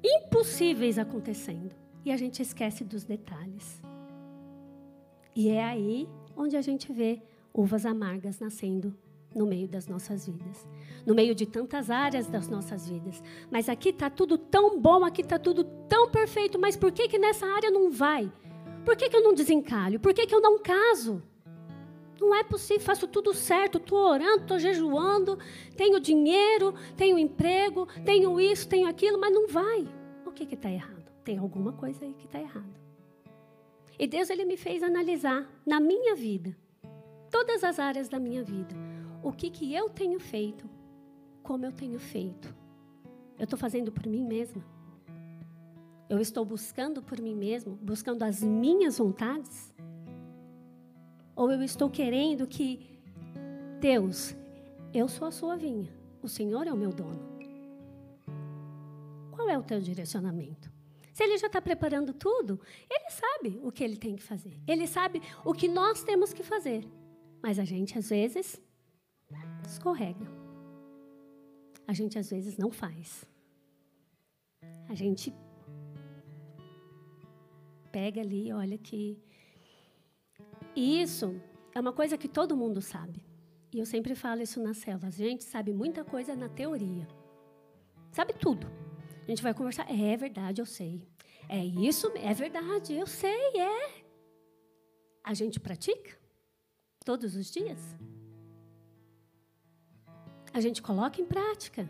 impossíveis 0.00 0.96
acontecendo. 0.96 1.74
E 2.04 2.12
a 2.12 2.16
gente 2.16 2.40
esquece 2.40 2.84
dos 2.84 3.02
detalhes. 3.02 3.82
E 5.34 5.48
é 5.48 5.64
aí 5.64 6.08
onde 6.36 6.56
a 6.56 6.62
gente 6.62 6.92
vê 6.92 7.20
uvas 7.52 7.84
amargas 7.84 8.38
nascendo 8.38 8.96
no 9.34 9.46
meio 9.46 9.68
das 9.68 9.86
nossas 9.86 10.26
vidas, 10.26 10.68
no 11.06 11.14
meio 11.14 11.34
de 11.34 11.46
tantas 11.46 11.90
áreas 11.90 12.26
das 12.26 12.48
nossas 12.48 12.88
vidas. 12.88 13.22
Mas 13.50 13.68
aqui 13.68 13.90
está 13.90 14.10
tudo 14.10 14.36
tão 14.36 14.78
bom, 14.80 15.04
aqui 15.04 15.22
está 15.22 15.38
tudo 15.38 15.64
tão 15.88 16.10
perfeito, 16.10 16.58
mas 16.58 16.76
por 16.76 16.92
que, 16.92 17.08
que 17.08 17.18
nessa 17.18 17.46
área 17.46 17.70
não 17.70 17.90
vai? 17.90 18.30
Por 18.84 18.96
que, 18.96 19.08
que 19.08 19.16
eu 19.16 19.22
não 19.22 19.34
desencalho? 19.34 20.00
Por 20.00 20.12
que, 20.12 20.26
que 20.26 20.34
eu 20.34 20.40
não 20.40 20.58
caso? 20.58 21.22
Não 22.20 22.34
é 22.34 22.42
possível, 22.42 22.82
faço 22.82 23.06
tudo 23.06 23.32
certo, 23.32 23.78
estou 23.78 23.98
orando, 23.98 24.42
estou 24.42 24.58
jejuando, 24.58 25.38
tenho 25.76 25.98
dinheiro, 25.98 26.74
tenho 26.96 27.18
emprego, 27.18 27.86
tenho 28.04 28.38
isso, 28.38 28.68
tenho 28.68 28.86
aquilo, 28.86 29.18
mas 29.18 29.32
não 29.32 29.48
vai. 29.48 29.88
O 30.26 30.30
que 30.30 30.54
está 30.54 30.70
errado? 30.70 31.10
Tem 31.24 31.38
alguma 31.38 31.72
coisa 31.72 32.04
aí 32.04 32.12
que 32.14 32.26
está 32.26 32.40
errada. 32.40 32.80
E 33.98 34.06
Deus 34.06 34.28
ele 34.30 34.44
me 34.44 34.56
fez 34.56 34.82
analisar 34.82 35.46
na 35.64 35.78
minha 35.78 36.14
vida, 36.14 36.56
todas 37.30 37.62
as 37.62 37.78
áreas 37.78 38.08
da 38.08 38.18
minha 38.18 38.42
vida 38.42 38.74
o 39.22 39.32
que, 39.32 39.50
que 39.50 39.74
eu 39.74 39.88
tenho 39.90 40.18
feito, 40.18 40.68
como 41.42 41.64
eu 41.64 41.72
tenho 41.72 41.98
feito. 41.98 42.54
Eu 43.38 43.44
estou 43.44 43.58
fazendo 43.58 43.90
por 43.90 44.06
mim 44.06 44.24
mesma? 44.24 44.62
Eu 46.08 46.18
estou 46.18 46.44
buscando 46.44 47.02
por 47.02 47.20
mim 47.20 47.34
mesmo, 47.34 47.76
buscando 47.76 48.22
as 48.22 48.42
minhas 48.42 48.98
vontades? 48.98 49.72
Ou 51.36 51.50
eu 51.50 51.62
estou 51.62 51.88
querendo 51.88 52.46
que, 52.46 52.98
Deus, 53.80 54.34
eu 54.92 55.08
sou 55.08 55.28
a 55.28 55.30
sua 55.30 55.56
vinha, 55.56 55.90
o 56.22 56.28
Senhor 56.28 56.66
é 56.66 56.72
o 56.72 56.76
meu 56.76 56.90
dono? 56.90 57.30
Qual 59.30 59.48
é 59.48 59.56
o 59.56 59.62
teu 59.62 59.80
direcionamento? 59.80 60.70
Se 61.12 61.24
ele 61.24 61.38
já 61.38 61.46
está 61.46 61.60
preparando 61.60 62.12
tudo, 62.12 62.60
ele 62.88 63.10
sabe 63.10 63.60
o 63.62 63.70
que 63.70 63.84
ele 63.84 63.96
tem 63.96 64.16
que 64.16 64.22
fazer. 64.22 64.58
Ele 64.66 64.86
sabe 64.86 65.22
o 65.44 65.52
que 65.52 65.68
nós 65.68 66.02
temos 66.02 66.32
que 66.32 66.42
fazer. 66.42 66.86
Mas 67.42 67.58
a 67.58 67.64
gente, 67.64 67.98
às 67.98 68.10
vezes, 68.10 68.60
escorrega. 69.66 70.26
A 71.86 71.92
gente 71.92 72.18
às 72.18 72.30
vezes 72.30 72.56
não 72.56 72.70
faz. 72.70 73.24
A 74.88 74.94
gente 74.94 75.34
pega 77.90 78.20
ali, 78.20 78.52
olha 78.52 78.78
que 78.78 79.18
e 80.74 81.02
isso 81.02 81.40
é 81.74 81.80
uma 81.80 81.92
coisa 81.92 82.16
que 82.16 82.28
todo 82.28 82.56
mundo 82.56 82.80
sabe. 82.80 83.24
E 83.72 83.78
eu 83.78 83.86
sempre 83.86 84.14
falo 84.14 84.42
isso 84.42 84.62
nas 84.62 84.78
células. 84.78 85.20
A 85.20 85.24
gente 85.24 85.44
sabe 85.44 85.72
muita 85.72 86.04
coisa 86.04 86.34
na 86.34 86.48
teoria. 86.48 87.06
Sabe 88.10 88.32
tudo. 88.32 88.66
A 89.26 89.30
gente 89.30 89.42
vai 89.42 89.54
conversar. 89.54 89.86
É 89.90 90.16
verdade, 90.16 90.60
eu 90.60 90.66
sei. 90.66 91.06
É 91.48 91.64
isso, 91.64 92.10
é 92.16 92.32
verdade, 92.32 92.94
eu 92.94 93.06
sei, 93.06 93.56
é. 93.56 94.04
A 95.22 95.34
gente 95.34 95.58
pratica 95.58 96.18
todos 97.04 97.34
os 97.34 97.50
dias 97.50 97.96
a 100.52 100.60
gente 100.60 100.82
coloca 100.82 101.20
em 101.20 101.24
prática. 101.24 101.88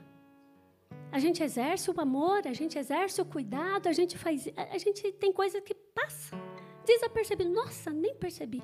A 1.12 1.18
gente 1.18 1.42
exerce 1.42 1.90
o 1.90 2.00
amor, 2.00 2.46
a 2.46 2.52
gente 2.52 2.78
exerce 2.78 3.20
o 3.20 3.24
cuidado, 3.24 3.88
a 3.88 3.92
gente 3.92 4.16
faz, 4.16 4.48
a 4.56 4.78
gente 4.78 5.10
tem 5.12 5.32
coisa 5.32 5.60
que 5.60 5.74
passa 5.74 6.36
desapercebido. 6.84 7.50
Nossa, 7.50 7.90
nem 7.90 8.14
percebi. 8.14 8.62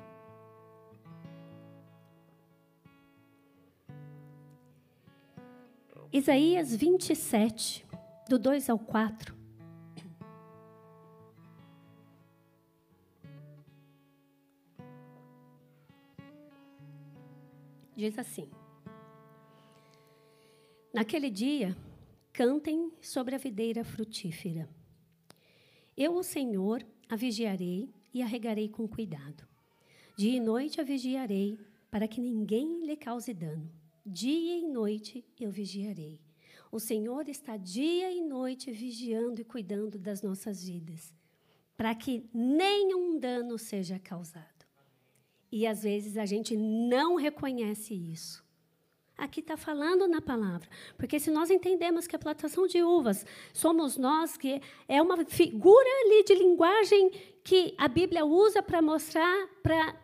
Isaías 6.11 6.73
27, 6.73 7.85
do 8.29 8.39
2 8.39 8.69
ao 8.69 8.79
4. 8.79 9.35
Diz 17.95 18.17
assim: 18.17 18.49
Naquele 20.97 21.29
dia, 21.29 21.77
cantem 22.33 22.91
sobre 22.99 23.35
a 23.35 23.37
videira 23.37 23.83
frutífera. 23.83 24.67
Eu, 25.95 26.15
o 26.15 26.23
Senhor, 26.23 26.83
a 27.07 27.15
vigiarei 27.15 27.87
e 28.11 28.23
a 28.23 28.25
regarei 28.25 28.67
com 28.67 28.87
cuidado. 28.87 29.47
Dia 30.17 30.37
e 30.37 30.39
noite 30.39 30.81
a 30.81 30.83
vigiarei, 30.83 31.59
para 31.91 32.07
que 32.07 32.19
ninguém 32.19 32.83
lhe 32.83 32.97
cause 32.97 33.31
dano. 33.31 33.71
Dia 34.03 34.57
e 34.57 34.67
noite 34.67 35.23
eu 35.39 35.51
vigiarei. 35.51 36.19
O 36.71 36.79
Senhor 36.79 37.29
está 37.29 37.57
dia 37.57 38.11
e 38.11 38.19
noite 38.23 38.71
vigiando 38.71 39.39
e 39.39 39.45
cuidando 39.45 39.99
das 39.99 40.23
nossas 40.23 40.65
vidas, 40.67 41.13
para 41.77 41.93
que 41.93 42.27
nenhum 42.33 43.19
dano 43.19 43.59
seja 43.59 43.99
causado. 43.99 44.65
E 45.51 45.67
às 45.67 45.83
vezes 45.83 46.17
a 46.17 46.25
gente 46.25 46.57
não 46.57 47.17
reconhece 47.17 47.93
isso 47.93 48.46
aqui 49.17 49.39
está 49.39 49.57
falando 49.57 50.07
na 50.07 50.21
palavra. 50.21 50.69
Porque 50.97 51.19
se 51.19 51.31
nós 51.31 51.49
entendemos 51.49 52.05
que 52.05 52.15
a 52.15 52.19
plantação 52.19 52.67
de 52.67 52.83
uvas 52.83 53.25
somos 53.53 53.97
nós, 53.97 54.37
que 54.37 54.61
é 54.87 55.01
uma 55.01 55.25
figura 55.25 55.89
ali 56.05 56.23
de 56.23 56.35
linguagem 56.35 57.09
que 57.43 57.73
a 57.77 57.87
Bíblia 57.87 58.25
usa 58.25 58.61
para 58.61 58.81
mostrar, 58.81 59.47
para 59.63 59.95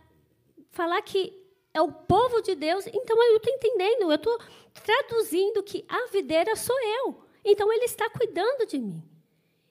falar 0.72 1.02
que 1.02 1.34
é 1.74 1.82
o 1.82 1.92
povo 1.92 2.42
de 2.42 2.56
Deus, 2.56 2.88
então 2.88 3.22
eu 3.24 3.38
estou 3.38 3.54
entendendo, 3.54 4.04
eu 4.04 4.16
estou 4.16 4.40
traduzindo 4.84 5.62
que 5.64 5.86
a 5.88 6.08
videira 6.08 6.56
sou 6.56 6.76
eu. 6.82 7.24
Então 7.46 7.72
ele 7.72 7.86
está 7.86 8.10
cuidando 8.10 8.66
de 8.66 8.80
mim. 8.80 9.13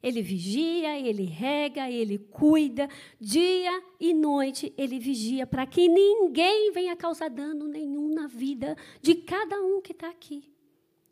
Ele 0.02 0.20
vigia, 0.20 0.98
ele 0.98 1.24
rega, 1.24 1.90
ele 1.90 2.18
cuida, 2.18 2.88
dia 3.20 3.82
e 4.00 4.12
noite 4.12 4.72
ele 4.76 4.98
vigia 4.98 5.46
para 5.46 5.64
que 5.64 5.88
ninguém 5.88 6.72
venha 6.72 6.96
causar 6.96 7.30
dano 7.30 7.68
nenhum 7.68 8.12
na 8.12 8.26
vida 8.26 8.76
de 9.00 9.14
cada 9.14 9.60
um 9.60 9.80
que 9.80 9.92
está 9.92 10.08
aqui. 10.08 10.52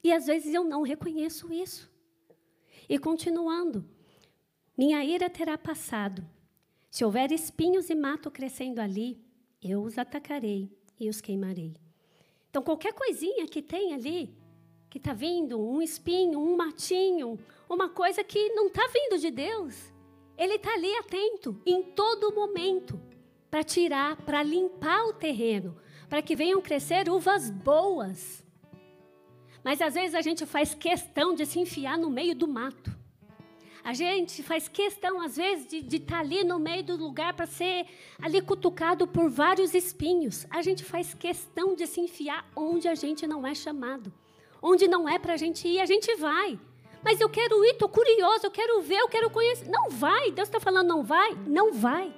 E 0.02 0.12
às 0.12 0.26
vezes 0.26 0.52
eu 0.52 0.64
não 0.64 0.82
reconheço 0.82 1.52
isso. 1.52 1.90
E 2.88 2.99
continuando, 2.99 3.85
minha 4.76 5.04
ira 5.04 5.30
terá 5.30 5.56
passado. 5.56 6.26
Se 6.90 7.04
houver 7.04 7.30
espinhos 7.30 7.88
e 7.88 7.94
mato 7.94 8.30
crescendo 8.30 8.80
ali, 8.80 9.23
eu 9.62 9.82
os 9.82 9.97
atacarei 9.97 10.68
e 10.99 11.09
os 11.09 11.20
queimarei. 11.20 11.76
Então, 12.49 12.62
qualquer 12.62 12.92
coisinha 12.92 13.47
que 13.47 13.62
tem 13.62 13.94
ali, 13.94 14.35
que 14.90 14.99
está 14.99 15.12
vindo, 15.12 15.59
um 15.61 15.80
espinho, 15.80 16.40
um 16.40 16.56
matinho, 16.56 17.38
uma 17.68 17.88
coisa 17.88 18.25
que 18.25 18.49
não 18.50 18.66
está 18.66 18.82
vindo 18.92 19.20
de 19.20 19.30
Deus. 19.30 19.76
Ele 20.37 20.54
está 20.54 20.75
ali 20.75 20.92
atento 20.97 21.61
em 21.64 21.82
todo 21.82 22.35
momento 22.35 23.00
para 23.49 23.62
tirar, 23.62 24.16
para 24.16 24.42
limpar 24.42 25.04
o 25.04 25.12
terreno, 25.12 25.76
para 26.09 26.20
que 26.20 26.35
venham 26.35 26.61
crescer 26.61 27.09
uvas 27.09 27.50
boas. 27.50 28.44
Mas 29.62 29.80
às 29.80 29.94
vezes 29.94 30.14
a 30.14 30.20
gente 30.23 30.44
faz 30.44 30.75
questão 30.75 31.35
de 31.35 31.47
se 31.47 31.61
enfiar 31.61 31.97
no 31.97 32.11
meio 32.11 32.35
do 32.35 32.49
mato. 32.49 32.99
A 33.85 33.94
gente 33.94 34.42
faz 34.42 34.68
questão, 34.68 35.20
às 35.20 35.37
vezes, 35.37 35.66
de 35.68 35.97
estar 35.97 36.16
tá 36.16 36.20
ali 36.20 36.44
no 36.44 36.59
meio 36.59 36.82
do 36.82 36.97
lugar 36.97 37.32
para 37.32 37.47
ser 37.47 37.87
ali 38.20 38.42
cutucado 38.42 39.06
por 39.06 39.30
vários 39.30 39.73
espinhos. 39.73 40.47
A 40.50 40.61
gente 40.62 40.85
faz 40.85 41.14
questão 41.14 41.75
de 41.75 41.87
se 41.87 42.00
enfiar 42.00 42.50
onde 42.54 42.88
a 42.88 42.94
gente 42.94 43.26
não 43.26 43.47
é 43.47 43.54
chamado. 43.54 44.12
Onde 44.62 44.87
não 44.87 45.09
é 45.09 45.19
para 45.19 45.35
a 45.35 45.37
gente 45.37 45.67
ir, 45.67 45.81
a 45.81 45.87
gente 45.87 46.14
vai. 46.17 46.59
Mas 47.02 47.21
eu 47.21 47.29
quero 47.29 47.64
ir, 47.64 47.71
estou 47.71 47.88
curioso, 47.88 48.47
eu 48.47 48.50
quero 48.50 48.83
ver, 48.83 48.99
eu 48.99 49.09
quero 49.09 49.31
conhecer. 49.31 49.69
Não 49.69 49.90
vai. 49.90 50.31
Deus 50.31 50.49
está 50.49 50.61
falando, 50.61 50.88
não 50.88 51.02
vai? 51.02 51.35
Não 51.47 51.73
vai. 51.73 52.14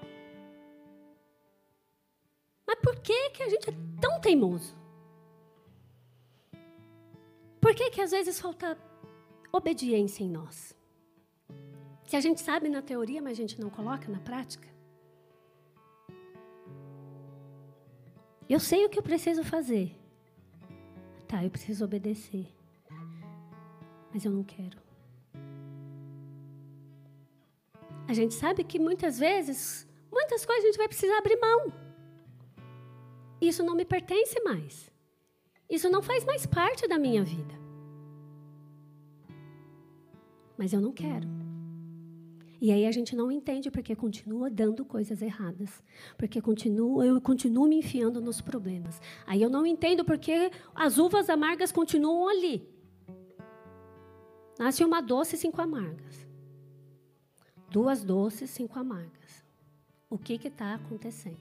Mas 2.66 2.78
por 2.80 2.96
que, 3.00 3.30
que 3.30 3.42
a 3.42 3.48
gente 3.48 3.70
é 3.70 3.74
tão 4.00 4.20
teimoso? 4.20 4.74
Por 7.60 7.74
que, 7.74 7.90
que 7.90 8.00
às 8.00 8.10
vezes 8.10 8.40
falta 8.40 8.76
obediência 9.52 10.24
em 10.24 10.28
nós? 10.28 10.74
Que 12.04 12.16
a 12.16 12.20
gente 12.20 12.40
sabe 12.40 12.68
na 12.68 12.82
teoria, 12.82 13.22
mas 13.22 13.32
a 13.32 13.40
gente 13.40 13.60
não 13.60 13.70
coloca 13.70 14.08
na 14.08 14.18
prática? 14.18 14.68
Eu 18.48 18.58
sei 18.58 18.84
o 18.84 18.88
que 18.88 18.98
eu 18.98 19.02
preciso 19.02 19.44
fazer. 19.44 20.01
Tá, 21.32 21.42
eu 21.42 21.50
preciso 21.50 21.86
obedecer. 21.86 22.46
Mas 24.12 24.22
eu 24.22 24.30
não 24.30 24.44
quero. 24.44 24.76
A 28.06 28.12
gente 28.12 28.34
sabe 28.34 28.62
que 28.62 28.78
muitas 28.78 29.18
vezes, 29.18 29.88
muitas 30.12 30.44
coisas 30.44 30.62
a 30.62 30.66
gente 30.66 30.76
vai 30.76 30.88
precisar 30.88 31.16
abrir 31.16 31.40
mão. 31.40 31.72
Isso 33.40 33.62
não 33.62 33.74
me 33.74 33.86
pertence 33.86 34.38
mais. 34.42 34.90
Isso 35.70 35.88
não 35.88 36.02
faz 36.02 36.22
mais 36.22 36.44
parte 36.44 36.86
da 36.86 36.98
minha 36.98 37.24
vida. 37.24 37.54
Mas 40.58 40.74
eu 40.74 40.82
não 40.82 40.92
quero. 40.92 41.41
E 42.62 42.70
aí 42.70 42.86
a 42.86 42.92
gente 42.92 43.16
não 43.16 43.32
entende 43.32 43.72
porque 43.72 43.96
continua 43.96 44.48
dando 44.48 44.84
coisas 44.84 45.20
erradas. 45.20 45.82
Porque 46.16 46.40
continua, 46.40 47.04
eu 47.04 47.20
continuo 47.20 47.66
me 47.66 47.74
enfiando 47.74 48.20
nos 48.20 48.40
problemas. 48.40 49.00
Aí 49.26 49.42
eu 49.42 49.50
não 49.50 49.66
entendo 49.66 50.04
porque 50.04 50.48
as 50.72 50.96
uvas 50.96 51.28
amargas 51.28 51.72
continuam 51.72 52.28
ali. 52.28 52.64
Nasce 54.56 54.84
uma 54.84 55.00
doce 55.00 55.34
e 55.34 55.38
cinco 55.40 55.60
amargas. 55.60 56.24
Duas 57.68 58.04
doces, 58.04 58.48
cinco 58.48 58.78
amargas. 58.78 59.44
O 60.08 60.16
que 60.16 60.34
está 60.34 60.74
acontecendo? 60.74 61.40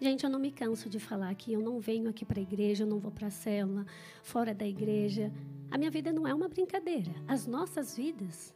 Gente, 0.00 0.24
eu 0.24 0.30
não 0.30 0.38
me 0.38 0.50
canso 0.50 0.88
de 0.88 0.98
falar 0.98 1.34
que 1.34 1.52
eu 1.52 1.60
não 1.60 1.78
venho 1.78 2.08
aqui 2.08 2.24
para 2.24 2.40
a 2.40 2.42
igreja, 2.42 2.84
eu 2.84 2.88
não 2.88 2.98
vou 2.98 3.12
para 3.12 3.26
a 3.26 3.30
célula, 3.30 3.84
fora 4.22 4.54
da 4.54 4.66
igreja. 4.66 5.30
A 5.70 5.78
minha 5.78 5.90
vida 5.90 6.12
não 6.12 6.26
é 6.26 6.34
uma 6.34 6.48
brincadeira. 6.48 7.12
As 7.28 7.46
nossas 7.46 7.96
vidas 7.96 8.52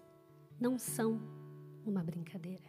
não 0.60 0.78
são 0.78 1.20
uma 1.86 2.02
brincadeira. 2.02 2.64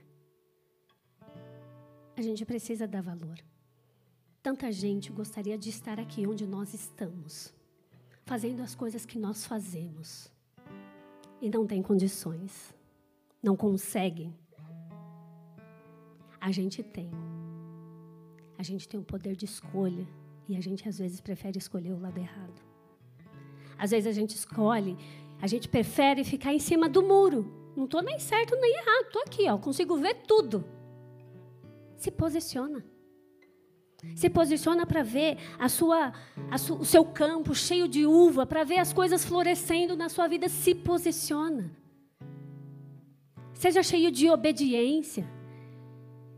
A 2.15 2.21
gente 2.21 2.45
precisa 2.45 2.87
dar 2.87 3.01
valor. 3.01 3.39
Tanta 4.43 4.71
gente 4.71 5.11
gostaria 5.11 5.57
de 5.57 5.69
estar 5.69 5.99
aqui 5.99 6.27
onde 6.27 6.45
nós 6.45 6.73
estamos, 6.73 7.51
fazendo 8.25 8.61
as 8.61 8.75
coisas 8.75 9.05
que 9.05 9.17
nós 9.17 9.45
fazemos, 9.45 10.31
e 11.41 11.49
não 11.49 11.65
tem 11.65 11.81
condições, 11.81 12.73
não 13.41 13.55
conseguem. 13.55 14.33
A 16.39 16.51
gente 16.51 16.83
tem. 16.83 17.09
A 18.57 18.63
gente 18.63 18.87
tem 18.87 18.99
o 18.99 19.03
poder 19.03 19.35
de 19.35 19.45
escolha 19.45 20.07
e 20.47 20.55
a 20.55 20.61
gente 20.61 20.87
às 20.87 20.99
vezes 20.99 21.19
prefere 21.19 21.57
escolher 21.57 21.91
o 21.93 21.99
lado 21.99 22.19
errado. 22.19 22.74
Às 23.77 23.91
vezes 23.91 24.07
a 24.07 24.11
gente 24.11 24.35
escolhe, 24.35 24.97
a 25.41 25.47
gente 25.47 25.67
prefere 25.67 26.23
ficar 26.23 26.53
em 26.53 26.59
cima 26.59 26.87
do 26.87 27.03
muro. 27.03 27.71
Não 27.75 27.85
estou 27.85 28.01
nem 28.01 28.19
certo 28.19 28.55
nem 28.55 28.73
errado, 28.77 29.05
estou 29.07 29.21
aqui, 29.21 29.49
ó, 29.49 29.57
consigo 29.57 29.97
ver 29.97 30.15
tudo. 30.27 30.63
Se 31.97 32.09
posiciona. 32.09 32.85
Se 34.15 34.29
posiciona 34.29 34.85
para 34.85 35.01
ver 35.01 35.37
a 35.57 35.67
sua, 35.67 36.13
a 36.51 36.57
su, 36.57 36.75
o 36.75 36.85
seu 36.85 37.03
campo 37.03 37.55
cheio 37.55 37.87
de 37.87 38.05
uva, 38.05 38.45
para 38.45 38.63
ver 38.63 38.77
as 38.77 38.93
coisas 38.93 39.25
florescendo 39.25 39.95
na 39.95 40.09
sua 40.09 40.27
vida. 40.27 40.47
Se 40.47 40.75
posiciona. 40.75 41.71
Seja 43.53 43.81
cheio 43.81 44.11
de 44.11 44.29
obediência. 44.29 45.27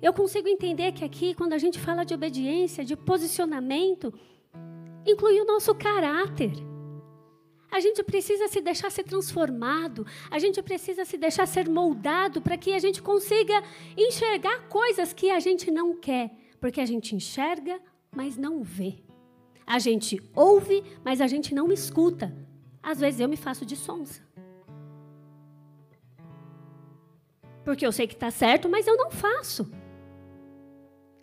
Eu 0.02 0.14
consigo 0.14 0.48
entender 0.48 0.92
que 0.92 1.04
aqui, 1.04 1.34
quando 1.34 1.54
a 1.54 1.58
gente 1.58 1.80
fala 1.80 2.04
de 2.04 2.14
obediência, 2.14 2.86
de 2.86 2.96
posicionamento, 2.96 4.14
inclui 5.06 5.42
o 5.42 5.46
nosso 5.46 5.74
caráter. 5.76 6.52
A 7.78 7.80
gente 7.80 8.04
precisa 8.04 8.48
se 8.48 8.60
deixar 8.60 8.90
ser 8.90 9.04
transformado, 9.04 10.04
a 10.32 10.40
gente 10.40 10.64
precisa 10.64 11.06
se 11.06 11.16
deixar 11.16 11.46
ser 11.46 11.70
moldado 11.70 12.42
para 12.42 12.58
que 12.58 12.74
a 12.74 12.80
gente 12.80 13.04
consiga 13.04 13.64
enxergar 13.96 14.68
coisas 14.68 15.14
que 15.14 15.30
a 15.30 15.40
gente 15.40 15.70
não 15.70 15.96
quer, 15.96 16.32
porque 16.60 16.82
a 16.82 16.88
gente 16.88 17.16
enxerga, 17.16 17.80
mas 18.12 18.36
não 18.36 18.64
vê. 18.64 18.96
A 19.64 19.78
gente 19.78 20.20
ouve, 20.34 20.84
mas 21.06 21.22
a 21.22 21.28
gente 21.28 21.54
não 21.54 21.72
escuta. 21.72 22.36
Às 22.82 23.00
vezes 23.00 23.20
eu 23.20 23.30
me 23.30 23.38
faço 23.38 23.64
de 23.64 23.76
sonsa. 23.76 24.24
Porque 27.64 27.86
eu 27.86 27.92
sei 27.92 28.08
que 28.08 28.16
está 28.16 28.32
certo, 28.32 28.68
mas 28.68 28.88
eu 28.88 28.98
não 28.98 29.12
faço. 29.12 29.72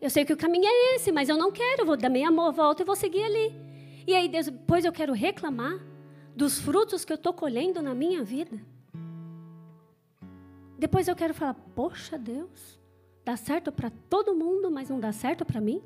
Eu 0.01 0.09
sei 0.09 0.25
que 0.25 0.33
o 0.33 0.37
caminho 0.37 0.69
é 0.69 0.95
esse, 0.95 1.11
mas 1.11 1.29
eu 1.29 1.37
não 1.37 1.51
quero. 1.51 1.83
Eu 1.83 1.87
vou 1.87 1.97
dar 1.97 2.09
meia 2.09 2.31
volta 2.31 2.85
e 2.85 2.87
vou 2.87 2.95
seguir 2.95 3.25
ali. 3.25 3.53
E 4.07 4.15
aí 4.15 4.29
depois 4.29 4.85
eu 4.85 4.93
quero 4.93 5.13
reclamar 5.13 5.94
dos 6.35 6.59
frutos 6.59 7.05
que 7.05 7.13
eu 7.13 7.17
estou 7.17 7.33
colhendo 7.33 7.81
na 7.81 7.95
minha 7.95 8.25
vida. 8.25 8.61
Depois 10.79 11.07
eu 11.07 11.15
quero 11.15 11.33
falar: 11.33 11.55
Poxa, 11.75 12.19
Deus, 12.19 12.81
dá 13.25 13.37
certo 13.37 13.71
para 13.71 13.91
todo 14.11 14.35
mundo, 14.35 14.71
mas 14.71 14.89
não 14.89 14.99
dá 14.99 15.13
certo 15.13 15.45
para 15.45 15.61
mim? 15.61 15.83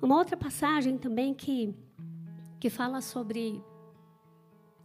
Uma 0.00 0.18
outra 0.18 0.36
passagem 0.36 0.96
também 0.96 1.34
que, 1.34 1.74
que 2.60 2.70
fala 2.70 3.00
sobre 3.00 3.60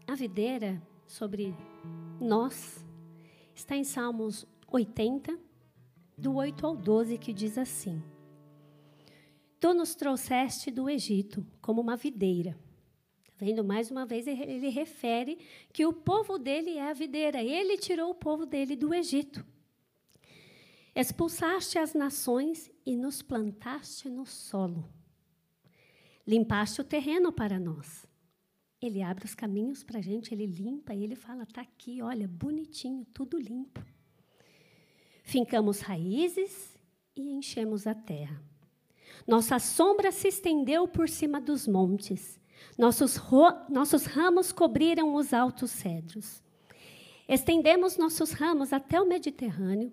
a 0.07 0.15
videira, 0.15 0.81
sobre 1.05 1.55
nós, 2.19 2.83
está 3.53 3.75
em 3.75 3.83
Salmos 3.83 4.47
80, 4.67 5.37
do 6.17 6.35
8 6.35 6.65
ao 6.65 6.75
12, 6.75 7.17
que 7.19 7.31
diz 7.33 7.57
assim: 7.57 8.01
Tu 9.61 9.75
nos 9.75 9.93
trouxeste 9.93 10.71
do 10.71 10.89
Egito 10.89 11.45
como 11.61 11.81
uma 11.81 11.95
videira. 11.95 12.57
Tá 13.37 13.45
vendo? 13.45 13.63
Mais 13.63 13.91
uma 13.91 14.07
vez 14.07 14.25
ele 14.25 14.69
refere 14.69 15.37
que 15.71 15.85
o 15.85 15.93
povo 15.93 16.39
dele 16.39 16.71
é 16.71 16.89
a 16.89 16.93
videira. 16.93 17.43
Ele 17.43 17.77
tirou 17.77 18.09
o 18.09 18.15
povo 18.15 18.43
dele 18.43 18.75
do 18.75 18.91
Egito. 18.91 19.45
Expulsaste 20.95 21.77
as 21.77 21.93
nações 21.93 22.71
e 22.83 22.97
nos 22.97 23.21
plantaste 23.21 24.09
no 24.09 24.25
solo. 24.25 24.91
Limpaste 26.25 26.81
o 26.81 26.83
terreno 26.83 27.31
para 27.31 27.59
nós. 27.59 28.07
Ele 28.81 29.03
abre 29.03 29.25
os 29.25 29.35
caminhos 29.35 29.83
para 29.83 29.99
a 29.99 30.01
gente, 30.01 30.33
ele 30.33 30.47
limpa 30.47 30.91
e 30.95 31.03
ele 31.03 31.15
fala: 31.15 31.43
está 31.43 31.61
aqui, 31.61 32.01
olha, 32.01 32.27
bonitinho, 32.27 33.05
tudo 33.13 33.37
limpo. 33.37 33.85
Fincamos 35.23 35.81
raízes 35.81 36.75
e 37.15 37.29
enchemos 37.29 37.85
a 37.85 37.93
terra. 37.93 38.50
Nossa 39.27 39.59
sombra 39.59 40.11
se 40.11 40.27
estendeu 40.27 40.87
por 40.87 41.07
cima 41.07 41.39
dos 41.39 41.67
montes. 41.67 42.39
Nossos, 42.77 43.19
nossos 43.69 44.05
ramos 44.05 44.51
cobriram 44.51 45.15
os 45.15 45.33
altos 45.33 45.71
cedros. 45.71 46.41
Estendemos 47.27 47.97
nossos 47.97 48.31
ramos 48.31 48.73
até 48.73 48.99
o 48.99 49.07
Mediterrâneo. 49.07 49.91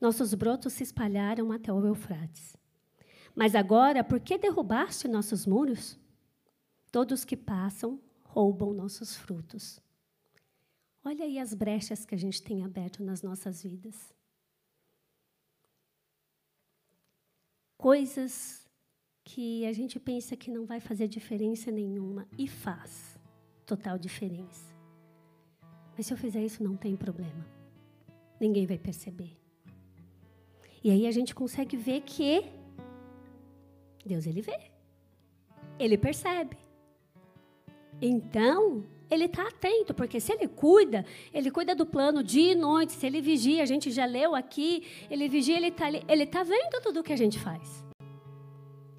Nossos 0.00 0.32
brotos 0.34 0.72
se 0.72 0.82
espalharam 0.82 1.50
até 1.50 1.72
o 1.72 1.84
Eufrates. 1.84 2.56
Mas 3.34 3.54
agora, 3.54 4.04
por 4.04 4.20
que 4.20 4.38
derrubaste 4.38 5.08
nossos 5.08 5.46
muros? 5.46 5.98
Todos 6.90 7.24
que 7.24 7.36
passam 7.36 8.00
roubam 8.22 8.72
nossos 8.72 9.16
frutos. 9.16 9.80
Olha 11.04 11.24
aí 11.24 11.38
as 11.38 11.54
brechas 11.54 12.04
que 12.04 12.14
a 12.14 12.18
gente 12.18 12.42
tem 12.42 12.64
aberto 12.64 13.02
nas 13.02 13.22
nossas 13.22 13.62
vidas. 13.62 14.14
Coisas 17.76 18.67
que 19.28 19.66
a 19.66 19.72
gente 19.74 20.00
pensa 20.00 20.34
que 20.34 20.50
não 20.50 20.64
vai 20.64 20.80
fazer 20.80 21.06
diferença 21.06 21.70
nenhuma 21.70 22.26
e 22.38 22.48
faz 22.48 23.18
total 23.66 23.98
diferença. 23.98 24.74
Mas 25.94 26.06
se 26.06 26.14
eu 26.14 26.16
fizer 26.16 26.42
isso, 26.42 26.62
não 26.62 26.74
tem 26.76 26.96
problema. 26.96 27.44
Ninguém 28.40 28.64
vai 28.64 28.78
perceber. 28.78 29.36
E 30.82 30.90
aí 30.90 31.06
a 31.06 31.10
gente 31.10 31.34
consegue 31.34 31.76
ver 31.76 32.00
que 32.02 32.42
Deus 34.06 34.26
ele 34.26 34.40
vê. 34.40 34.58
Ele 35.78 35.98
percebe. 35.98 36.56
Então, 38.00 38.82
ele 39.10 39.26
está 39.26 39.42
atento, 39.46 39.92
porque 39.92 40.20
se 40.20 40.32
ele 40.32 40.48
cuida, 40.48 41.04
ele 41.34 41.50
cuida 41.50 41.74
do 41.74 41.84
plano 41.84 42.22
dia 42.22 42.52
e 42.52 42.54
noite, 42.54 42.94
se 42.94 43.06
ele 43.06 43.20
vigia, 43.20 43.62
a 43.62 43.66
gente 43.66 43.90
já 43.90 44.06
leu 44.06 44.34
aqui, 44.34 44.84
ele 45.10 45.28
vigia, 45.28 45.56
ele 45.58 45.68
está 45.68 45.90
ele 45.90 46.26
tá 46.26 46.42
vendo 46.42 46.80
tudo 46.82 47.00
o 47.00 47.02
que 47.02 47.12
a 47.12 47.16
gente 47.16 47.38
faz. 47.38 47.87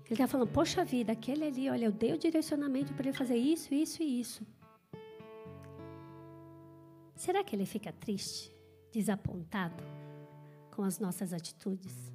Ele 0.10 0.16
está 0.16 0.28
falando, 0.28 0.50
poxa 0.50 0.84
vida, 0.84 1.12
aquele 1.12 1.44
ali, 1.46 1.70
olha, 1.70 1.86
eu 1.86 1.92
dei 1.92 2.12
o 2.14 2.18
direcionamento 2.18 2.94
para 2.96 3.10
ele 3.10 3.18
fazer 3.18 3.38
isso, 3.38 3.72
isso 3.76 4.02
e 4.02 4.20
isso. 4.20 4.44
Será 7.16 7.44
que 7.44 7.56
ele 7.56 7.66
fica 7.66 7.94
triste, 7.94 8.52
desapontado 8.92 9.84
com 10.72 10.82
as 10.82 10.98
nossas 10.98 11.32
atitudes? 11.32 12.12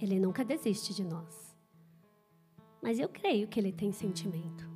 Ele 0.00 0.20
nunca 0.20 0.44
desiste 0.44 0.94
de 0.94 1.02
nós. 1.02 1.56
Mas 2.80 3.00
eu 3.00 3.08
creio 3.08 3.48
que 3.48 3.58
ele 3.58 3.72
tem 3.72 3.90
sentimento. 3.90 4.70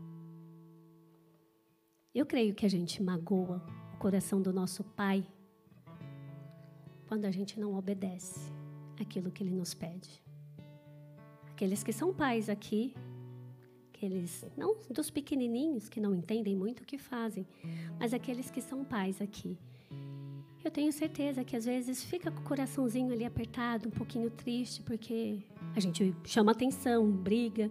Eu 2.13 2.27
creio 2.27 2.57
que 2.57 2.67
a 2.67 2.69
gente 2.69 3.01
magoa 3.01 3.65
o 3.95 3.99
coração 3.99 4.43
do 4.43 4.53
nosso 4.53 4.83
Pai 4.83 5.25
quando 7.07 7.25
a 7.25 7.31
gente 7.31 7.61
não 7.61 7.77
obedece 7.77 8.53
aquilo 8.99 9.31
que 9.31 9.45
ele 9.45 9.55
nos 9.55 9.75
pede. 9.75 10.21
Aqueles 11.61 11.83
que 11.83 11.92
são 11.92 12.11
pais 12.11 12.49
aqui, 12.49 12.94
aqueles 13.92 14.46
não 14.57 14.79
dos 14.88 15.11
pequenininhos 15.11 15.90
que 15.90 16.01
não 16.01 16.14
entendem 16.14 16.57
muito 16.57 16.81
o 16.81 16.87
que 16.87 16.96
fazem, 16.96 17.46
mas 17.99 18.14
aqueles 18.14 18.51
que 18.51 18.62
são 18.62 18.83
pais 18.83 19.20
aqui. 19.20 19.59
Eu 20.64 20.70
tenho 20.70 20.90
certeza 20.90 21.44
que 21.44 21.55
às 21.55 21.66
vezes 21.66 22.03
fica 22.03 22.31
com 22.31 22.40
o 22.40 22.44
coraçãozinho 22.44 23.12
ali 23.12 23.27
apertado, 23.27 23.88
um 23.88 23.90
pouquinho 23.90 24.31
triste, 24.31 24.81
porque 24.81 25.42
a 25.77 25.81
gente 25.81 26.16
chama 26.25 26.53
atenção, 26.53 27.12
briga. 27.12 27.70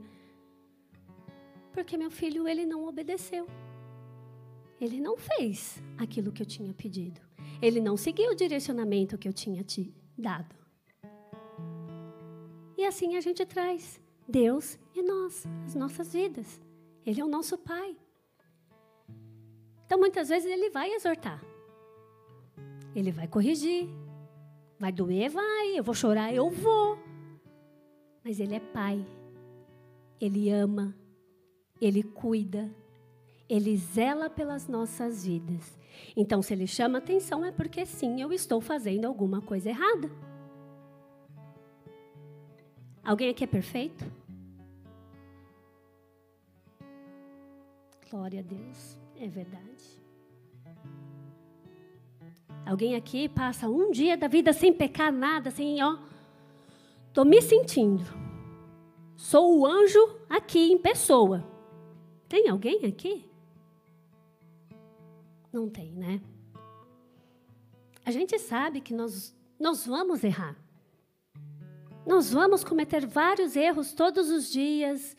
Porque 1.73 1.97
meu 1.97 2.12
filho 2.12 2.47
ele 2.47 2.67
não 2.67 2.86
obedeceu. 2.86 3.47
Ele 4.80 5.02
não 5.02 5.17
fez 5.17 5.82
aquilo 5.97 6.32
que 6.32 6.43
eu 6.43 6.45
tinha 6.45 6.71
pedido. 6.75 7.19
Ele 7.60 7.82
não 7.82 7.97
seguiu 7.97 8.34
o 8.34 8.36
direcionamento 8.36 9.17
que 9.17 9.28
eu 9.28 9.34
tinha 9.34 9.63
te 9.63 9.91
dado. 10.15 10.60
E 12.80 12.86
assim 12.86 13.18
a 13.18 13.20
gente 13.20 13.46
traz 13.46 14.00
Deus 14.26 14.80
e 14.96 15.04
nós, 15.04 15.46
as 15.65 15.76
nossas 15.76 16.13
vidas. 16.13 16.62
Ele 17.06 17.20
é 17.20 17.26
o 17.26 17.28
nosso 17.28 17.58
Pai. 17.58 17.94
Então, 19.86 20.00
muitas 20.00 20.30
vezes, 20.30 20.50
Ele 20.50 20.70
vai 20.70 20.89
exortar. 20.94 21.44
Ele 22.96 23.12
vai 23.12 23.28
corrigir. 23.28 23.89
Vai 24.80 24.94
doer? 24.94 25.30
Vai. 25.30 25.78
Eu 25.78 25.84
vou 25.84 25.94
chorar? 25.94 26.34
Eu 26.34 26.50
vou. 26.50 26.98
Mas 28.24 28.39
Ele 28.39 28.56
é 28.56 28.62
Pai. 28.62 29.06
Ele 30.22 30.50
ama. 30.50 30.96
Ele 31.82 32.02
cuida. 32.02 32.74
Ele 33.50 33.76
zela 33.76 34.30
pelas 34.30 34.70
nossas 34.70 35.26
vidas. 35.26 35.78
Então, 36.15 36.42
se 36.42 36.54
ele 36.54 36.65
chama 36.65 37.00
atenção, 37.00 37.44
é 37.44 37.52
porque 37.52 37.86
sim, 37.86 38.22
eu 38.22 38.32
estou 38.32 38.62
fazendo 38.62 39.04
alguma 39.04 39.42
coisa 39.42 39.68
errada. 39.68 40.10
Alguém 43.10 43.32
aqui 43.32 43.43
é 43.43 43.48
perfeito? 43.48 44.06
Glória 48.08 48.39
a 48.39 48.43
Deus, 48.43 49.00
é 49.15 49.28
verdade. 49.28 50.00
Alguém 52.63 52.95
aqui 52.95 53.28
passa 53.28 53.67
um 53.67 53.89
dia 53.89 54.15
da 54.15 54.28
vida 54.28 54.54
sem 54.54 54.72
pecar 54.72 55.12
nada, 55.12 55.50
sem, 55.50 55.84
ó, 55.84 55.98
tô 57.12 57.26
me 57.26 57.41
sentindo. 57.41 58.04
Sou 59.15 59.58
o 59.58 59.65
anjo 59.65 60.19
aqui 60.30 60.72
em 60.72 60.78
pessoa. 60.78 61.43
Tem 62.28 62.48
alguém 62.48 62.86
aqui? 62.86 63.28
Não 65.52 65.67
tem, 65.67 65.93
né? 65.93 66.22
A 68.06 68.12
gente 68.12 68.38
sabe 68.38 68.82
que 68.82 68.93
nós, 68.93 69.36
nós 69.60 69.88
vamos 69.88 70.24
errar. 70.24 70.68
Nós 72.05 72.31
vamos 72.31 72.63
cometer 72.63 73.05
vários 73.05 73.55
erros 73.55 73.93
todos 73.93 74.29
os 74.29 74.51
dias. 74.51 75.15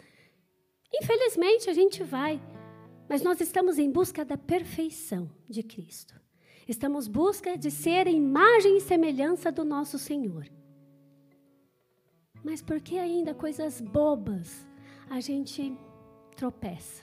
Infelizmente, 0.92 1.70
a 1.70 1.72
gente 1.72 2.02
vai. 2.02 2.40
Mas 3.08 3.22
nós 3.22 3.40
estamos 3.40 3.78
em 3.78 3.90
busca 3.90 4.24
da 4.24 4.36
perfeição 4.36 5.30
de 5.48 5.62
Cristo. 5.62 6.14
Estamos 6.68 7.08
em 7.08 7.10
busca 7.10 7.58
de 7.58 7.70
ser 7.70 8.06
a 8.06 8.10
imagem 8.10 8.76
e 8.76 8.80
semelhança 8.80 9.50
do 9.50 9.64
nosso 9.64 9.98
Senhor. 9.98 10.46
Mas 12.42 12.62
por 12.62 12.80
que 12.80 12.98
ainda 12.98 13.34
coisas 13.34 13.80
bobas 13.80 14.66
a 15.08 15.20
gente 15.20 15.76
tropeça? 16.36 17.02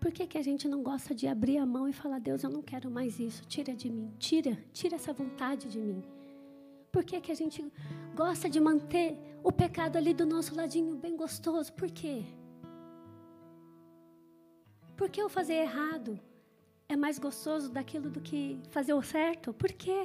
Por 0.00 0.12
que, 0.12 0.26
que 0.26 0.36
a 0.36 0.42
gente 0.42 0.68
não 0.68 0.82
gosta 0.82 1.14
de 1.14 1.26
abrir 1.26 1.56
a 1.56 1.64
mão 1.64 1.88
e 1.88 1.92
falar, 1.92 2.18
Deus, 2.18 2.42
eu 2.42 2.50
não 2.50 2.62
quero 2.62 2.90
mais 2.90 3.18
isso, 3.18 3.42
tira 3.46 3.74
de 3.74 3.90
mim, 3.90 4.12
tira, 4.18 4.58
tira 4.72 4.96
essa 4.96 5.12
vontade 5.12 5.68
de 5.68 5.80
mim? 5.80 6.02
Por 6.94 7.02
que, 7.02 7.20
que 7.20 7.32
a 7.32 7.34
gente 7.34 7.60
gosta 8.14 8.48
de 8.48 8.60
manter 8.60 9.18
o 9.42 9.50
pecado 9.50 9.96
ali 9.96 10.14
do 10.14 10.24
nosso 10.24 10.54
ladinho 10.54 10.94
bem 10.94 11.16
gostoso? 11.16 11.72
Por 11.72 11.90
quê? 11.90 12.22
Por 14.96 15.08
que 15.10 15.20
eu 15.20 15.28
fazer 15.28 15.54
errado 15.54 16.20
é 16.88 16.94
mais 16.94 17.18
gostoso 17.18 17.68
daquilo 17.68 18.08
do 18.08 18.20
que 18.20 18.60
fazer 18.70 18.94
o 18.94 19.02
certo? 19.02 19.52
Por 19.52 19.72
quê? 19.72 20.00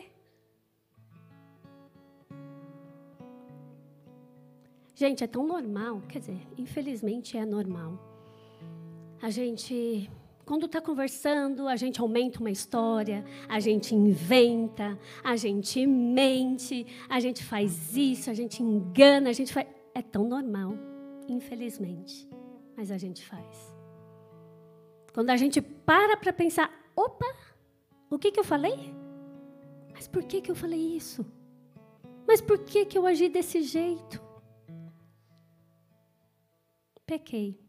Gente, 4.96 5.24
é 5.24 5.28
tão 5.28 5.46
normal, 5.46 6.02
quer 6.10 6.20
dizer, 6.22 6.42
infelizmente 6.58 7.38
é 7.38 7.46
normal 7.46 8.10
a 9.22 9.30
gente, 9.30 10.10
quando 10.50 10.66
está 10.66 10.82
conversando, 10.82 11.68
a 11.68 11.76
gente 11.76 12.02
aumenta 12.02 12.40
uma 12.40 12.50
história, 12.50 13.24
a 13.48 13.60
gente 13.60 13.94
inventa, 13.94 14.98
a 15.24 15.36
gente 15.36 15.86
mente, 15.86 16.88
a 17.08 17.20
gente 17.20 17.44
faz 17.44 17.96
isso, 17.96 18.32
a 18.32 18.34
gente 18.34 18.64
engana, 18.64 19.30
a 19.30 19.34
gente 19.34 19.54
faz. 19.54 19.68
É 19.94 20.02
tão 20.02 20.28
normal, 20.28 20.74
infelizmente, 21.28 22.28
mas 22.76 22.90
a 22.90 22.98
gente 22.98 23.24
faz. 23.24 23.76
Quando 25.14 25.30
a 25.30 25.38
gente 25.38 25.62
para 25.62 26.18
para 26.18 26.34
pensar, 26.34 26.74
opa, 26.96 27.32
o 28.10 28.18
que, 28.18 28.32
que 28.32 28.40
eu 28.40 28.44
falei? 28.44 28.92
Mas 29.94 30.08
por 30.08 30.24
que, 30.24 30.42
que 30.42 30.50
eu 30.50 30.56
falei 30.56 30.82
isso? 30.98 31.24
Mas 32.28 32.42
por 32.42 32.58
que, 32.58 32.86
que 32.86 32.98
eu 32.98 33.06
agi 33.06 33.30
desse 33.30 33.62
jeito? 33.62 34.20
Pequei 37.06 37.69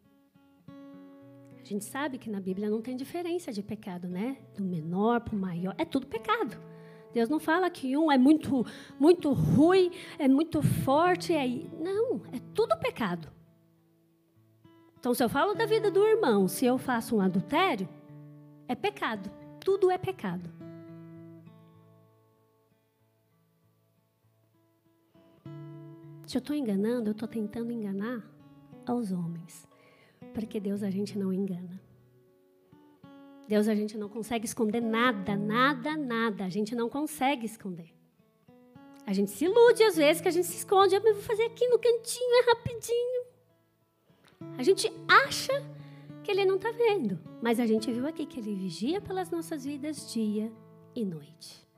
gente 1.73 1.85
sabe 1.85 2.19
que 2.19 2.29
na 2.29 2.41
Bíblia 2.41 2.69
não 2.69 2.83
tem 2.83 2.97
diferença 2.97 3.53
de 3.53 3.63
pecado, 3.63 4.09
né? 4.09 4.39
Do 4.57 4.65
menor 4.65 5.21
para 5.21 5.37
o 5.37 5.39
maior, 5.39 5.75
é 5.79 5.85
tudo 5.85 6.07
pecado. 6.07 6.61
Deus 7.13 7.29
não 7.29 7.39
fala 7.39 7.71
que 7.71 7.97
um 7.97 8.11
é 8.11 8.19
muito, 8.19 8.65
muito 8.99 9.33
ruim, 9.33 9.91
é 10.19 10.29
muito 10.29 10.63
forte, 10.63 11.33
é... 11.33 11.47
não, 11.79 12.23
é 12.33 12.41
tudo 12.55 12.77
pecado. 12.79 13.29
Então, 14.99 15.15
se 15.15 15.23
eu 15.23 15.29
falo 15.29 15.55
da 15.55 15.65
vida 15.65 15.91
do 15.91 16.05
irmão, 16.05 16.47
se 16.47 16.67
eu 16.67 16.77
faço 16.77 17.17
um 17.17 17.21
adultério, 17.21 17.89
é 18.69 18.75
pecado. 18.75 19.31
Tudo 19.61 19.91
é 19.91 19.99
pecado. 19.99 20.51
Se 26.27 26.37
eu 26.37 26.41
estou 26.41 26.55
enganando, 26.55 27.09
eu 27.09 27.13
estou 27.13 27.27
tentando 27.27 27.73
enganar 27.73 28.23
aos 28.87 29.11
homens. 29.11 29.70
Porque 30.35 30.61
Deus 30.61 30.83
a 30.83 30.91
gente 30.91 31.19
não 31.19 31.33
engana. 31.33 31.81
Deus 33.49 33.67
a 33.67 33.75
gente 33.75 33.99
não 33.99 34.09
consegue 34.09 34.47
esconder 34.47 34.81
nada, 34.81 35.37
nada, 35.37 35.97
nada. 35.97 36.45
A 36.45 36.49
gente 36.49 36.75
não 36.75 36.89
consegue 36.89 37.47
esconder. 37.47 37.93
A 39.07 39.13
gente 39.13 39.31
se 39.33 39.45
ilude 39.45 39.83
às 39.83 39.97
vezes 39.97 40.23
que 40.23 40.29
a 40.29 40.31
gente 40.31 40.47
se 40.47 40.59
esconde. 40.59 40.95
Eu 40.95 41.03
vou 41.03 41.15
fazer 41.17 41.45
aqui 41.45 41.67
no 41.67 41.79
cantinho, 41.79 42.43
é 42.43 42.51
rapidinho. 42.51 43.25
A 44.57 44.63
gente 44.63 44.93
acha 45.09 45.53
que 46.23 46.31
ele 46.31 46.45
não 46.45 46.57
está 46.57 46.71
vendo. 46.71 47.19
Mas 47.43 47.59
a 47.59 47.67
gente 47.67 47.91
viu 47.91 48.07
aqui 48.07 48.25
que 48.25 48.39
ele 48.39 48.55
vigia 48.55 49.01
pelas 49.01 49.31
nossas 49.31 49.65
vidas 49.65 50.13
dia 50.13 50.53
e 50.95 51.05
noite. 51.05 51.70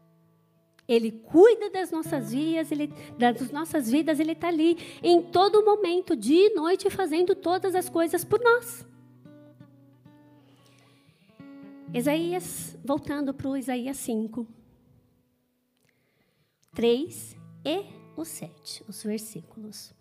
Ele 0.93 1.11
cuida 1.11 1.71
das 1.71 1.91
nossas 1.91 2.33
vidas, 2.33 2.71
ele, 2.71 2.89
das 3.19 3.51
nossas 3.51 3.91
vidas, 3.91 4.21
ele 4.21 4.33
está 4.33 4.49
ali 4.49 4.77
em 5.03 5.23
todo 5.23 5.65
momento, 5.65 6.15
dia 6.15 6.49
e 6.49 6.55
noite, 6.55 6.91
fazendo 6.91 7.35
todas 7.35 7.75
as 7.75 7.89
coisas 7.89 8.23
por 8.23 8.39
nós. 8.41 8.87
Isaías, 11.95 12.77
voltando 12.85 13.33
para 13.33 13.49
o 13.49 13.57
Isaías 13.57 13.97
5, 13.97 14.47
3 16.75 17.37
e 17.65 17.87
o 18.15 18.23
7, 18.23 18.85
os 18.87 19.03
versículos. 19.03 19.95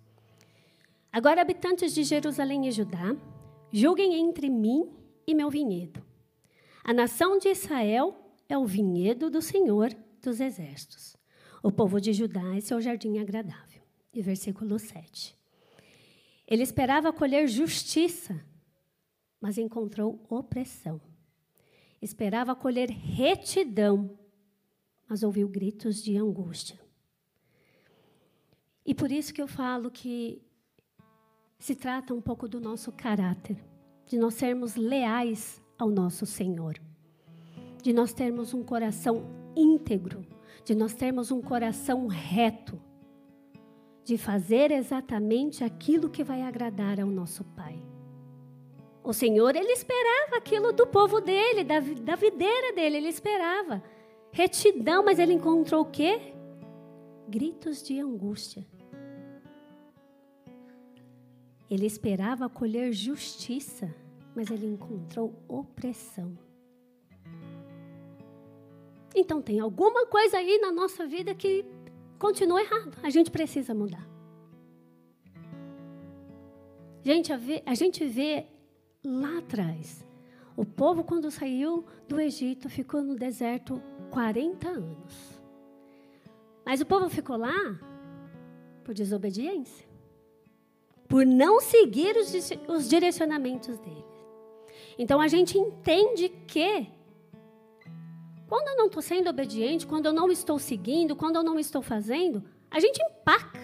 Agora, 1.10 1.42
habitantes 1.42 1.94
de 1.94 2.04
Jerusalém 2.04 2.68
e 2.68 2.72
Judá, 2.72 3.16
julguem 3.72 4.16
entre 4.16 4.50
mim 4.50 4.92
e 5.26 5.34
meu 5.34 5.50
vinhedo. 5.50 6.04
A 6.84 6.94
nação 6.94 7.38
de 7.38 7.48
Israel 7.48 8.14
é 8.50 8.58
o 8.58 8.66
vinhedo 8.66 9.30
do 9.30 9.42
Senhor 9.42 9.96
dos 10.22 10.40
exércitos. 10.40 11.18
O 11.64 11.72
povo 11.72 12.00
de 12.00 12.14
Judá 12.14 12.56
é 12.56 12.62
seu 12.62 12.82
jardim 12.82 13.20
agradável. 13.20 13.82
E 14.14 14.22
versículo 14.22 14.78
7. 14.78 15.38
Ele 16.48 16.64
esperava 16.64 17.14
colher 17.14 17.48
justiça, 17.48 18.44
mas 19.40 19.58
encontrou 19.58 20.26
opressão. 20.30 21.00
Esperava 22.02 22.56
colher 22.56 22.90
retidão, 22.90 24.18
mas 25.08 25.24
ouviu 25.24 25.48
gritos 25.48 26.04
de 26.04 26.18
angústia. 26.18 26.80
E 28.86 28.94
por 28.94 29.12
isso 29.12 29.34
que 29.34 29.42
eu 29.42 29.48
falo 29.48 29.92
que 29.92 30.42
se 31.60 31.76
trata 31.76 32.14
um 32.14 32.22
pouco 32.22 32.48
do 32.48 32.60
nosso 32.60 32.92
caráter, 32.92 33.58
de 34.08 34.18
nós 34.18 34.34
sermos 34.34 34.76
leais 34.76 35.62
ao 35.78 35.90
nosso 35.90 36.26
Senhor, 36.26 36.78
de 37.82 37.94
nós 37.94 38.12
termos 38.12 38.54
um 38.54 38.64
coração 38.64 39.41
íntegro, 39.56 40.26
de 40.64 40.76
nós 40.76 40.94
termos 40.94 41.32
um 41.32 41.42
coração 41.42 42.08
reto, 42.08 42.82
de 44.04 44.18
fazer 44.18 44.72
exatamente 44.72 45.64
aquilo 45.64 46.10
que 46.10 46.24
vai 46.24 46.42
agradar 46.42 47.00
ao 47.00 47.08
nosso 47.08 47.44
Pai. 47.44 47.82
O 49.04 49.14
Senhor, 49.14 49.56
ele 49.56 49.72
esperava 49.72 50.38
aquilo 50.38 50.72
do 50.72 50.86
povo 50.86 51.20
dele, 51.20 51.64
da, 51.64 51.80
da 51.80 52.16
videira 52.16 52.74
dele, 52.74 52.98
ele 52.98 53.10
esperava. 53.10 53.84
Retidão, 54.32 55.04
mas 55.04 55.18
ele 55.18 55.34
encontrou 55.34 55.82
o 55.82 55.90
quê? 55.90 56.34
Gritos 57.28 57.82
de 57.82 58.00
angústia. 58.00 58.66
Ele 61.70 61.86
esperava 61.86 62.50
colher 62.50 62.92
justiça, 62.92 63.94
mas 64.36 64.52
ele 64.52 64.68
encontrou 64.68 65.34
opressão. 65.48 66.38
Então 69.16 69.42
tem 69.42 69.60
alguma 69.60 70.06
coisa 70.06 70.38
aí 70.38 70.60
na 70.60 70.72
nossa 70.72 71.06
vida 71.06 71.36
que 71.36 71.66
continua 72.18 72.62
errado. 72.62 72.98
A 73.04 73.10
gente 73.10 73.30
precisa 73.30 73.74
mudar. 73.74 74.08
Gente, 77.04 77.34
a, 77.34 77.38
vê, 77.38 77.64
a 77.66 77.74
gente 77.74 78.06
vê 78.06 78.46
lá 79.04 79.40
atrás. 79.40 80.06
O 80.56 80.64
povo, 80.64 81.04
quando 81.04 81.32
saiu 81.32 81.84
do 82.08 82.20
Egito, 82.20 82.70
ficou 82.70 83.02
no 83.02 83.16
deserto 83.16 83.82
40 84.12 84.70
anos. 84.70 85.42
Mas 86.66 86.80
o 86.80 86.86
povo 86.86 87.10
ficou 87.10 87.38
lá 87.38 87.80
por 88.84 88.94
desobediência, 88.94 89.88
por 91.08 91.26
não 91.26 91.60
seguir 91.60 92.16
os, 92.16 92.34
os 92.68 92.88
direcionamentos 92.88 93.80
dele. 93.80 94.06
Então 94.98 95.20
a 95.20 95.28
gente 95.28 95.58
entende 95.58 96.30
que 96.48 96.88
quando 98.52 98.68
eu 98.68 98.76
não 98.76 98.88
estou 98.88 99.02
sendo 99.02 99.30
obediente, 99.30 99.88
quando 99.88 100.08
eu 100.08 100.12
não 100.12 100.30
estou 100.30 100.60
seguindo, 100.60 101.16
quando 101.16 101.38
eu 101.38 101.44
não 101.50 101.58
estou 101.58 101.82
fazendo, 101.82 102.44
a 102.70 102.82
gente 102.82 103.02
empaca. 103.02 103.62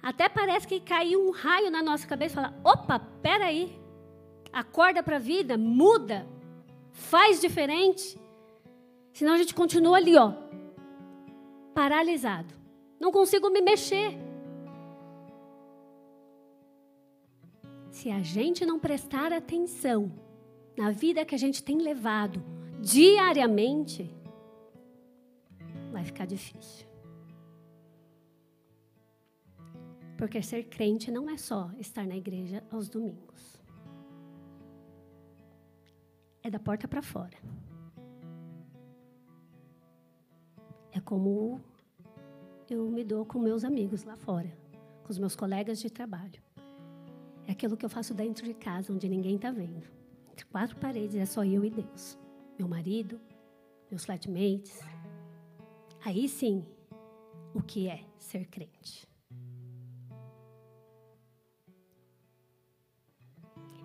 Até 0.00 0.28
parece 0.28 0.64
que 0.68 0.78
caiu 0.78 1.20
um 1.26 1.32
raio 1.32 1.72
na 1.72 1.82
nossa 1.82 2.06
cabeça 2.06 2.34
e 2.34 2.36
fala: 2.36 2.60
opa, 2.62 3.00
peraí, 3.20 3.76
acorda 4.52 5.02
para 5.02 5.16
a 5.16 5.18
vida, 5.18 5.58
muda, 5.58 6.24
faz 6.92 7.40
diferente. 7.40 8.16
Senão 9.12 9.32
a 9.32 9.38
gente 9.38 9.56
continua 9.56 9.96
ali, 9.96 10.16
ó, 10.16 10.32
paralisado. 11.74 12.54
Não 13.00 13.10
consigo 13.10 13.50
me 13.50 13.60
mexer. 13.60 14.16
Se 17.90 18.08
a 18.08 18.22
gente 18.22 18.64
não 18.64 18.78
prestar 18.78 19.32
atenção 19.32 20.12
na 20.78 20.92
vida 20.92 21.24
que 21.24 21.34
a 21.34 21.38
gente 21.38 21.60
tem 21.60 21.78
levado, 21.78 22.59
diariamente, 22.80 24.10
vai 25.92 26.04
ficar 26.04 26.26
difícil. 26.26 26.88
Porque 30.16 30.42
ser 30.42 30.64
crente 30.64 31.10
não 31.10 31.30
é 31.30 31.36
só 31.36 31.70
estar 31.78 32.06
na 32.06 32.16
igreja 32.16 32.62
aos 32.70 32.88
domingos. 32.88 33.60
É 36.42 36.50
da 36.50 36.58
porta 36.58 36.88
para 36.88 37.02
fora. 37.02 37.36
É 40.92 41.00
como 41.00 41.60
eu 42.68 42.88
me 42.90 43.04
dou 43.04 43.24
com 43.24 43.38
meus 43.38 43.64
amigos 43.64 44.04
lá 44.04 44.16
fora, 44.16 44.50
com 45.04 45.10
os 45.10 45.18
meus 45.18 45.36
colegas 45.36 45.78
de 45.78 45.90
trabalho. 45.90 46.42
É 47.46 47.52
aquilo 47.52 47.76
que 47.76 47.84
eu 47.84 47.90
faço 47.90 48.14
dentro 48.14 48.44
de 48.44 48.54
casa, 48.54 48.92
onde 48.92 49.08
ninguém 49.08 49.36
está 49.36 49.50
vendo. 49.50 49.86
Entre 50.30 50.44
quatro 50.46 50.76
paredes 50.76 51.16
é 51.16 51.26
só 51.26 51.44
eu 51.44 51.64
e 51.64 51.70
Deus 51.70 52.18
meu 52.60 52.68
marido, 52.68 53.18
meus 53.90 54.04
flatmates. 54.04 54.80
Aí 56.04 56.28
sim, 56.28 56.66
o 57.54 57.62
que 57.62 57.88
é 57.88 58.04
ser 58.18 58.46
crente? 58.48 59.08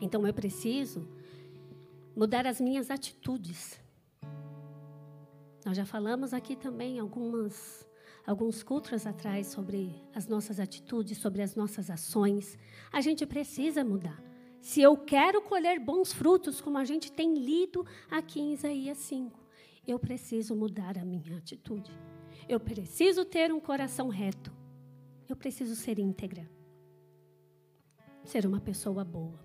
Então 0.01 0.27
eu 0.27 0.33
preciso 0.33 1.07
mudar 2.13 2.45
as 2.45 2.59
minhas 2.59 2.91
atitudes. 2.91 3.79
Nós 5.65 5.77
já 5.77 5.85
falamos 5.85 6.33
aqui 6.33 6.57
também 6.57 6.99
algumas 6.99 7.87
alguns 8.27 8.61
cultos 8.61 9.05
atrás 9.05 9.47
sobre 9.47 10.03
as 10.13 10.27
nossas 10.27 10.59
atitudes, 10.59 11.17
sobre 11.19 11.41
as 11.41 11.55
nossas 11.55 11.89
ações. 11.89 12.57
A 12.91 12.99
gente 12.99 13.25
precisa 13.25 13.85
mudar. 13.85 14.24
Se 14.65 14.81
eu 14.81 14.97
quero 14.97 15.43
colher 15.43 15.79
bons 15.79 16.11
frutos, 16.11 16.59
como 16.59 16.79
a 16.79 16.83
gente 16.83 17.11
tem 17.11 17.35
lido 17.35 17.85
aqui 18.09 18.39
em 18.39 18.51
Isaías 18.51 18.97
5, 18.97 19.39
eu 19.85 19.99
preciso 19.99 20.55
mudar 20.55 20.97
a 20.97 21.05
minha 21.05 21.37
atitude. 21.37 21.91
Eu 22.49 22.59
preciso 22.59 23.23
ter 23.23 23.53
um 23.53 23.59
coração 23.59 24.07
reto. 24.07 24.51
Eu 25.29 25.35
preciso 25.35 25.75
ser 25.75 25.99
íntegra. 25.99 26.49
Ser 28.23 28.47
uma 28.47 28.59
pessoa 28.59 29.05
boa. 29.05 29.39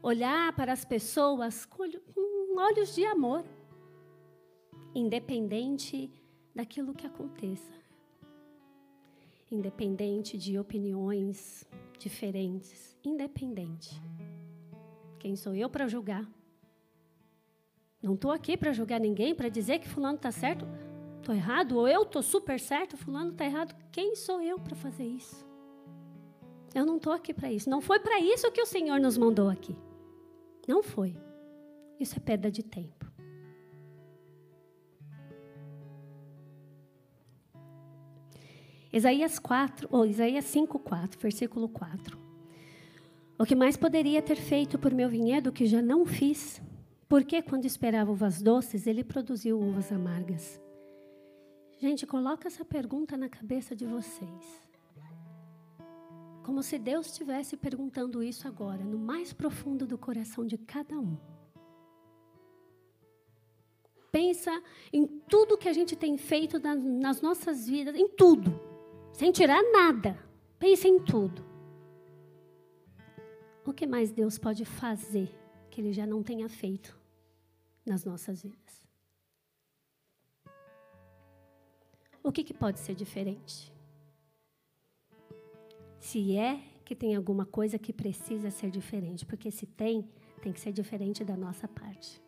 Olhar 0.00 0.54
para 0.54 0.72
as 0.72 0.84
pessoas 0.84 1.66
com 1.66 1.82
olhos 2.56 2.94
de 2.94 3.04
amor, 3.04 3.44
independente 4.94 6.08
daquilo 6.54 6.94
que 6.94 7.08
aconteça. 7.08 7.79
Independente 9.50 10.38
de 10.38 10.58
opiniões 10.58 11.68
diferentes, 11.98 12.96
independente. 13.04 14.00
Quem 15.18 15.34
sou 15.36 15.54
eu 15.54 15.68
para 15.68 15.88
julgar? 15.88 16.26
Não 18.02 18.14
estou 18.14 18.30
aqui 18.30 18.56
para 18.56 18.72
julgar 18.72 19.00
ninguém, 19.00 19.34
para 19.34 19.48
dizer 19.48 19.78
que 19.78 19.88
fulano 19.88 20.16
está 20.16 20.30
certo, 20.30 20.66
estou 21.18 21.34
errado, 21.34 21.76
ou 21.76 21.86
eu 21.86 22.02
estou 22.02 22.22
super 22.22 22.58
certo, 22.58 22.96
fulano 22.96 23.32
está 23.32 23.44
errado. 23.44 23.76
Quem 23.92 24.14
sou 24.14 24.40
eu 24.40 24.58
para 24.58 24.74
fazer 24.74 25.04
isso? 25.04 25.44
Eu 26.74 26.86
não 26.86 26.96
estou 26.96 27.12
aqui 27.12 27.34
para 27.34 27.52
isso. 27.52 27.68
Não 27.68 27.80
foi 27.80 27.98
para 27.98 28.20
isso 28.20 28.50
que 28.52 28.62
o 28.62 28.66
Senhor 28.66 29.00
nos 29.00 29.18
mandou 29.18 29.48
aqui. 29.48 29.76
Não 30.66 30.82
foi. 30.82 31.16
Isso 31.98 32.16
é 32.16 32.20
perda 32.20 32.50
de 32.50 32.62
tempo. 32.62 33.09
Isaías 38.92 39.38
4, 39.38 39.88
ou 39.90 40.04
Isaías 40.04 40.44
5, 40.46 40.78
4, 40.80 41.20
versículo 41.20 41.68
4. 41.68 42.18
O 43.38 43.44
que 43.44 43.54
mais 43.54 43.76
poderia 43.76 44.20
ter 44.20 44.36
feito 44.36 44.78
por 44.78 44.92
meu 44.92 45.08
vinhedo 45.08 45.52
que 45.52 45.64
já 45.64 45.80
não 45.80 46.04
fiz? 46.04 46.60
Porque 47.08 47.40
quando 47.40 47.64
esperava 47.64 48.10
uvas 48.10 48.42
doces, 48.42 48.86
ele 48.86 49.04
produziu 49.04 49.60
uvas 49.60 49.92
amargas? 49.92 50.60
Gente, 51.78 52.04
coloca 52.06 52.48
essa 52.48 52.64
pergunta 52.64 53.16
na 53.16 53.28
cabeça 53.28 53.76
de 53.76 53.86
vocês. 53.86 54.68
Como 56.42 56.62
se 56.62 56.76
Deus 56.76 57.06
estivesse 57.06 57.56
perguntando 57.56 58.22
isso 58.22 58.48
agora, 58.48 58.82
no 58.82 58.98
mais 58.98 59.32
profundo 59.32 59.86
do 59.86 59.96
coração 59.96 60.44
de 60.44 60.58
cada 60.58 60.98
um. 60.98 61.16
Pensa 64.10 64.50
em 64.92 65.06
tudo 65.06 65.56
que 65.56 65.68
a 65.68 65.72
gente 65.72 65.94
tem 65.94 66.18
feito 66.18 66.58
nas 66.58 67.22
nossas 67.22 67.68
vidas, 67.68 67.94
em 67.94 68.08
tudo 68.08 68.69
sem 69.12 69.32
tirar 69.32 69.62
nada. 69.72 70.18
Pense 70.58 70.86
em 70.86 70.98
tudo. 71.02 71.44
O 73.64 73.72
que 73.72 73.86
mais 73.86 74.10
Deus 74.10 74.38
pode 74.38 74.64
fazer 74.64 75.34
que 75.70 75.80
Ele 75.80 75.92
já 75.92 76.06
não 76.06 76.22
tenha 76.22 76.48
feito 76.48 76.98
nas 77.84 78.04
nossas 78.04 78.42
vidas? 78.42 78.88
O 82.22 82.32
que, 82.32 82.44
que 82.44 82.52
pode 82.52 82.78
ser 82.78 82.94
diferente? 82.94 83.72
Se 85.98 86.36
é 86.36 86.60
que 86.84 86.94
tem 86.94 87.14
alguma 87.14 87.46
coisa 87.46 87.78
que 87.78 87.92
precisa 87.92 88.50
ser 88.50 88.70
diferente, 88.70 89.24
porque 89.24 89.50
se 89.50 89.66
tem, 89.66 90.08
tem 90.42 90.52
que 90.52 90.60
ser 90.60 90.72
diferente 90.72 91.24
da 91.24 91.36
nossa 91.36 91.68
parte. 91.68 92.20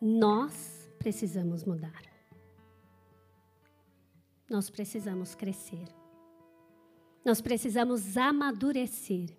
Nós 0.00 0.90
precisamos 0.98 1.64
mudar 1.64 2.15
nós 4.48 4.70
precisamos 4.70 5.34
crescer. 5.34 5.86
Nós 7.24 7.40
precisamos 7.40 8.16
amadurecer. 8.16 9.36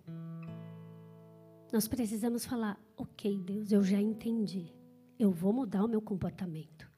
Nós 1.72 1.88
precisamos 1.88 2.44
falar: 2.44 2.78
ok, 2.96 3.38
Deus, 3.38 3.72
eu 3.72 3.82
já 3.82 4.00
entendi. 4.00 4.74
Eu 5.18 5.30
vou 5.30 5.52
mudar 5.52 5.84
o 5.84 5.88
meu 5.88 6.00
comportamento. 6.00 6.90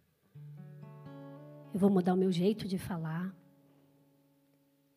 Eu 1.73 1.79
vou 1.79 1.89
mudar 1.89 2.15
o 2.15 2.17
meu 2.17 2.33
jeito 2.33 2.67
de 2.67 2.79
falar. 2.79 3.35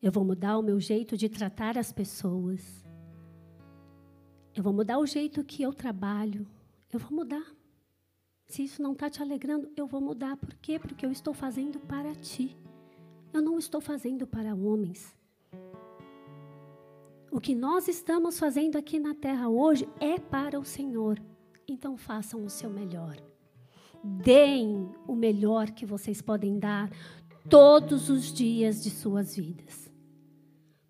Eu 0.02 0.10
vou 0.10 0.24
mudar 0.24 0.58
o 0.58 0.62
meu 0.62 0.78
jeito 0.80 1.16
de 1.16 1.28
tratar 1.28 1.78
as 1.78 1.92
pessoas. 1.92 2.84
Eu 4.54 4.62
vou 4.62 4.72
mudar 4.72 4.98
o 4.98 5.06
jeito 5.06 5.44
que 5.44 5.62
eu 5.62 5.72
trabalho. 5.72 6.46
Eu 6.92 6.98
vou 6.98 7.12
mudar. 7.12 7.44
Se 8.46 8.64
isso 8.64 8.82
não 8.82 8.92
está 8.92 9.08
te 9.08 9.22
alegrando, 9.22 9.72
eu 9.76 9.86
vou 9.86 10.00
mudar. 10.00 10.36
Por 10.36 10.54
quê? 10.56 10.78
Porque 10.78 11.06
eu 11.06 11.10
estou 11.10 11.32
fazendo 11.32 11.80
para 11.80 12.14
ti. 12.14 12.56
Eu 13.34 13.42
não 13.42 13.58
estou 13.58 13.80
fazendo 13.80 14.28
para 14.28 14.54
homens. 14.54 15.12
O 17.32 17.40
que 17.40 17.52
nós 17.52 17.88
estamos 17.88 18.38
fazendo 18.38 18.76
aqui 18.76 19.00
na 19.00 19.12
terra 19.12 19.48
hoje 19.48 19.88
é 19.98 20.20
para 20.20 20.56
o 20.56 20.64
Senhor. 20.64 21.20
Então 21.66 21.96
façam 21.96 22.44
o 22.44 22.48
seu 22.48 22.70
melhor. 22.70 23.16
Deem 24.04 24.88
o 25.04 25.16
melhor 25.16 25.72
que 25.72 25.84
vocês 25.84 26.22
podem 26.22 26.60
dar 26.60 26.88
todos 27.50 28.08
os 28.08 28.32
dias 28.32 28.80
de 28.80 28.90
suas 28.90 29.34
vidas. 29.34 29.90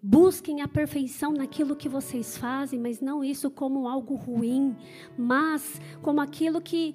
Busquem 0.03 0.61
a 0.61 0.69
perfeição 0.69 1.33
naquilo 1.33 1.75
que 1.75 1.89
vocês 1.89 2.37
fazem, 2.37 2.79
mas 2.79 3.01
não 3.01 3.25
isso 3.25 3.51
como 3.51 3.89
algo 3.89 4.17
ruim, 4.17 4.77
mas 5.17 5.81
como 6.03 6.21
aquilo 6.21 6.61
que 6.61 6.95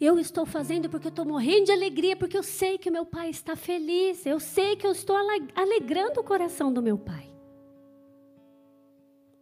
eu 0.00 0.18
estou 0.18 0.46
fazendo 0.46 0.88
porque 0.88 1.08
eu 1.08 1.10
estou 1.10 1.26
morrendo 1.26 1.66
de 1.66 1.72
alegria, 1.72 2.16
porque 2.16 2.36
eu 2.36 2.42
sei 2.42 2.78
que 2.78 2.90
meu 2.90 3.04
pai 3.04 3.28
está 3.28 3.54
feliz, 3.54 4.24
eu 4.24 4.40
sei 4.40 4.74
que 4.74 4.86
eu 4.86 4.92
estou 4.92 5.14
alegrando 5.54 6.20
o 6.20 6.24
coração 6.24 6.72
do 6.72 6.82
meu 6.82 6.96
pai. 6.96 7.30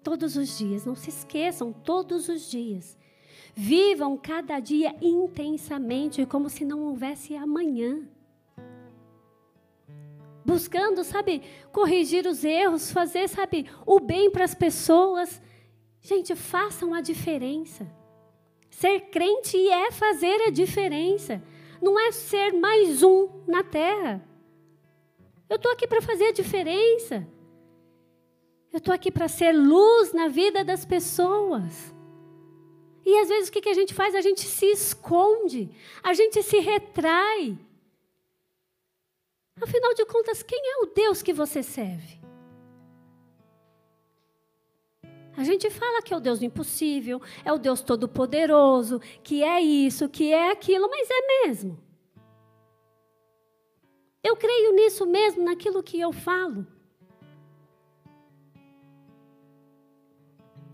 Todos 0.02 0.36
os 0.36 0.58
dias, 0.58 0.84
não 0.84 0.96
se 0.96 1.10
esqueçam, 1.10 1.72
todos 1.72 2.28
os 2.28 2.50
dias. 2.50 2.98
Vivam 3.54 4.16
cada 4.16 4.58
dia 4.58 4.96
intensamente, 5.00 6.26
como 6.26 6.48
se 6.48 6.64
não 6.64 6.82
houvesse 6.84 7.36
amanhã. 7.36 8.08
Buscando, 10.44 11.04
sabe, 11.04 11.42
corrigir 11.70 12.26
os 12.26 12.42
erros, 12.42 12.90
fazer, 12.90 13.28
sabe, 13.28 13.66
o 13.86 14.00
bem 14.00 14.30
para 14.30 14.44
as 14.44 14.54
pessoas. 14.54 15.40
Gente, 16.00 16.34
façam 16.34 16.94
a 16.94 17.00
diferença. 17.00 17.86
Ser 18.78 19.00
crente 19.10 19.56
é 19.68 19.90
fazer 19.90 20.40
a 20.42 20.50
diferença. 20.50 21.42
Não 21.82 21.98
é 21.98 22.12
ser 22.12 22.52
mais 22.52 23.02
um 23.02 23.28
na 23.44 23.64
terra. 23.64 24.24
Eu 25.50 25.56
estou 25.56 25.72
aqui 25.72 25.84
para 25.88 26.00
fazer 26.00 26.26
a 26.26 26.32
diferença. 26.32 27.26
Eu 28.72 28.78
estou 28.78 28.94
aqui 28.94 29.10
para 29.10 29.26
ser 29.26 29.50
luz 29.50 30.12
na 30.12 30.28
vida 30.28 30.62
das 30.62 30.84
pessoas. 30.84 31.92
E 33.04 33.18
às 33.18 33.28
vezes 33.28 33.48
o 33.48 33.52
que, 33.52 33.68
a 33.68 33.74
gente 33.74 33.92
faz? 33.92 34.14
A 34.14 34.20
gente 34.20 34.42
se 34.42 34.66
esconde, 34.66 35.68
a 36.00 36.14
gente 36.14 36.40
se 36.40 36.60
retrai. 36.60 37.58
Afinal 39.60 39.92
de 39.92 40.04
contas, 40.04 40.40
quem 40.44 40.60
é 40.62 40.84
o 40.84 40.86
Deus 40.86 41.20
que 41.20 41.32
você 41.32 41.64
serve? 41.64 42.17
A 45.38 45.44
gente 45.44 45.70
fala 45.70 46.03
que 46.03 46.12
é 46.12 46.16
o 46.16 46.20
Deus 46.20 46.40
do 46.40 46.44
impossível, 46.46 47.22
é 47.44 47.53
o 47.53 47.59
Deus 47.59 47.81
todo-poderoso, 47.81 49.01
que 49.22 49.44
é 49.44 49.61
isso, 49.61 50.09
que 50.09 50.33
é 50.33 50.51
aquilo, 50.51 50.90
mas 50.90 51.09
é 51.09 51.46
mesmo. 51.46 51.79
Eu 54.20 54.35
creio 54.35 54.74
nisso 54.74 55.07
mesmo, 55.07 55.44
naquilo 55.44 55.81
que 55.81 56.01
eu 56.01 56.12
falo. 56.12 56.66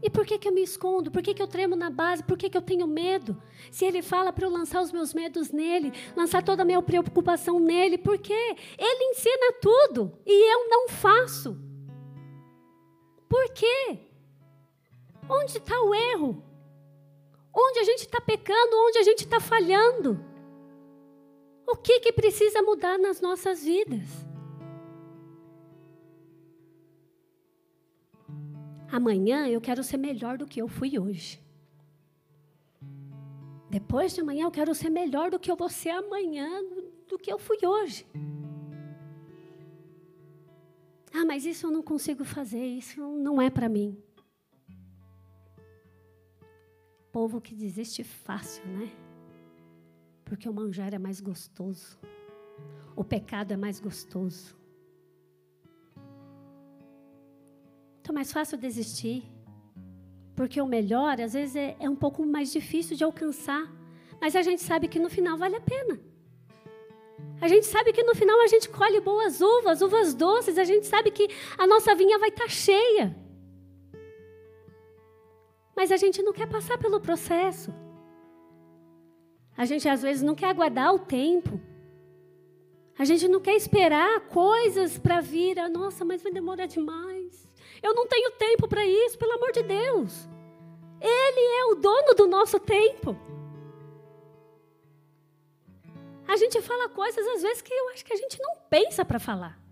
E 0.03 0.09
por 0.09 0.25
que, 0.25 0.39
que 0.39 0.49
eu 0.49 0.53
me 0.53 0.63
escondo? 0.63 1.11
Por 1.11 1.21
que, 1.21 1.35
que 1.35 1.43
eu 1.43 1.47
tremo 1.47 1.77
na 1.77 1.91
base? 1.91 2.25
Por 2.25 2.39
que, 2.39 2.49
que 2.49 2.57
eu 2.57 2.63
tenho 2.63 2.87
medo? 2.87 3.37
Se 3.71 3.85
ele 3.85 4.01
fala 4.01 4.33
para 4.33 4.47
eu 4.47 4.51
lançar 4.51 4.81
os 4.81 4.91
meus 4.91 5.13
medos 5.13 5.53
nele, 5.53 5.93
lançar 6.17 6.43
toda 6.43 6.63
a 6.63 6.65
minha 6.65 6.81
preocupação 6.81 7.61
nele, 7.61 7.99
por 7.99 8.17
quê? 8.17 8.57
Ele 8.79 9.11
ensina 9.11 9.53
tudo 9.61 10.19
e 10.25 10.55
eu 10.55 10.71
não 10.71 10.89
faço. 10.89 11.55
Por 13.29 13.53
quê? 13.53 14.14
Onde 15.29 15.59
está 15.59 15.81
o 15.83 15.95
erro? 15.95 16.43
Onde 17.53 17.79
a 17.79 17.85
gente 17.85 18.01
está 18.01 18.21
pecando? 18.21 18.77
Onde 18.87 18.99
a 18.99 19.03
gente 19.03 19.25
está 19.25 19.41
falhando? 19.41 20.25
O 21.67 21.77
que, 21.77 22.01
que 22.01 22.13
precisa 22.13 22.63
mudar 22.63 22.99
nas 22.99 23.21
nossas 23.21 23.65
vidas? 23.65 24.07
Amanhã 28.91 29.49
eu 29.49 29.61
quero 29.61 29.83
ser 29.83 29.97
melhor 29.97 30.37
do 30.37 30.47
que 30.47 30.61
eu 30.61 30.69
fui 30.69 30.99
hoje. 30.99 31.43
Depois 33.71 34.15
de 34.15 34.21
amanhã 34.21 34.45
eu 34.45 34.51
quero 34.53 34.75
ser 34.75 34.91
melhor 34.91 35.31
do 35.31 35.39
que 35.39 35.51
eu 35.51 35.57
vou 35.57 35.69
ser 35.69 35.91
amanhã, 35.91 36.49
do 37.09 37.19
que 37.19 37.33
eu 37.33 37.39
fui 37.39 37.59
hoje. 37.65 38.07
Ah, 41.13 41.25
mas 41.25 41.45
isso 41.45 41.67
eu 41.67 41.71
não 41.71 41.83
consigo 41.83 42.25
fazer, 42.25 42.65
isso 42.65 43.01
não 43.01 43.41
é 43.41 43.51
para 43.51 43.69
mim. 43.69 43.97
Povo 47.15 47.41
que 47.41 47.55
desiste 47.55 48.03
fácil, 48.03 48.67
né? 48.67 48.91
Porque 50.25 50.49
o 50.49 50.53
manjar 50.53 50.93
é 50.93 50.99
mais 50.99 51.21
gostoso. 51.21 51.97
O 52.97 53.05
pecado 53.05 53.53
é 53.53 53.57
mais 53.57 53.79
gostoso. 53.79 54.57
Então 58.01 58.13
é 58.13 58.17
mais 58.21 58.33
fácil 58.33 58.59
desistir. 58.59 59.23
Porque 60.35 60.61
o 60.61 60.67
melhor, 60.67 61.21
às 61.21 61.35
vezes, 61.35 61.55
é, 61.55 61.77
é 61.79 61.89
um 61.89 61.95
pouco 61.95 62.27
mais 62.27 62.51
difícil 62.51 62.97
de 62.97 63.05
alcançar. 63.05 63.65
Mas 64.21 64.35
a 64.35 64.43
gente 64.43 64.63
sabe 64.63 64.89
que 64.89 64.99
no 64.99 65.09
final 65.09 65.39
vale 65.39 65.55
a 65.55 65.61
pena. 65.61 66.01
A 67.41 67.47
gente 67.47 67.67
sabe 67.67 67.93
que 67.93 68.03
no 68.03 68.17
final 68.17 68.41
a 68.41 68.49
gente 68.49 68.69
colhe 68.69 69.01
boas 69.01 69.41
uvas, 69.41 69.81
uvas 69.83 70.15
doces. 70.15 70.59
A 70.59 70.65
gente 70.65 70.87
sabe 70.87 71.13
que 71.13 71.29
a 71.57 71.65
nossa 71.65 71.95
vinha 71.95 72.19
vai 72.19 72.31
estar 72.31 72.45
tá 72.45 72.51
cheia. 72.51 73.24
Mas 75.77 75.91
a 75.91 75.97
gente 75.97 76.23
não 76.23 76.33
quer 76.33 76.47
passar 76.49 76.79
pelo 76.79 77.01
processo. 77.01 77.73
A 79.57 79.65
gente 79.65 79.89
às 79.89 80.03
vezes 80.03 80.23
não 80.23 80.35
quer 80.35 80.49
aguardar 80.49 80.95
o 80.95 80.99
tempo. 80.99 81.61
A 82.99 83.05
gente 83.05 83.27
não 83.27 83.41
quer 83.41 83.57
esperar 83.57 84.21
coisas 84.29 84.99
para 84.99 85.21
vir. 85.21 85.59
Ah, 85.59 85.69
nossa, 85.69 86.05
mas 86.05 86.23
vai 86.23 86.33
demorar 86.33 86.67
demais. 86.67 87.49
Eu 87.83 87.95
não 87.95 88.07
tenho 88.07 88.31
tempo 88.33 88.69
para 88.69 88.87
isso, 88.87 89.19
pelo 89.19 89.33
amor 89.33 89.53
de 89.53 89.63
Deus. 89.63 90.29
Ele 91.01 91.61
é 91.61 91.65
o 91.67 91.75
dono 91.75 92.15
do 92.15 92.27
nosso 92.27 92.59
tempo. 92.59 93.17
A 96.27 96.37
gente 96.37 96.61
fala 96.63 96.89
coisas 96.89 97.27
às 97.27 97.43
vezes 97.43 97.61
que 97.61 97.73
eu 97.73 97.91
acho 97.91 98.05
que 98.05 98.13
a 98.13 98.17
gente 98.17 98.41
não 98.41 98.57
pensa 98.71 99.05
para 99.05 99.19
falar. 99.19 99.64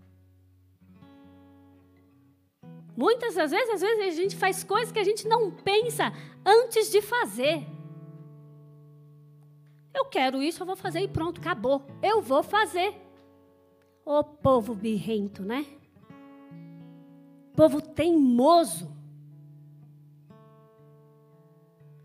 Muitas 2.95 3.35
das 3.35 3.51
vezes, 3.51 3.69
às 3.69 3.81
vezes 3.81 4.13
a 4.13 4.21
gente 4.21 4.35
faz 4.35 4.63
coisas 4.63 4.91
que 4.91 4.99
a 4.99 5.03
gente 5.03 5.27
não 5.27 5.49
pensa 5.49 6.13
antes 6.45 6.91
de 6.91 7.01
fazer. 7.01 7.65
Eu 9.93 10.05
quero 10.05 10.41
isso, 10.41 10.61
eu 10.61 10.65
vou 10.65 10.75
fazer 10.75 10.99
e 11.01 11.07
pronto, 11.07 11.39
acabou. 11.39 11.85
Eu 12.01 12.21
vou 12.21 12.43
fazer. 12.43 12.93
Ô 14.05 14.23
povo 14.23 14.75
birrento, 14.75 15.43
né? 15.43 15.65
Povo 17.55 17.81
teimoso. 17.81 18.91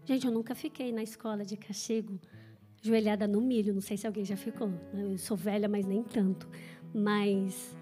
Gente, 0.04 0.26
eu 0.26 0.32
nunca 0.32 0.54
fiquei 0.54 0.90
na 0.92 1.02
escola 1.02 1.44
de 1.44 1.56
castigo, 1.56 2.18
joelhada 2.80 3.26
no 3.26 3.40
milho. 3.40 3.74
Não 3.74 3.80
sei 3.80 3.96
se 3.96 4.06
alguém 4.06 4.24
já 4.24 4.36
ficou. 4.36 4.70
Eu 4.94 5.18
sou 5.18 5.36
velha, 5.36 5.68
mas 5.68 5.84
nem 5.84 6.02
tanto. 6.02 6.48
Mas 6.94 7.76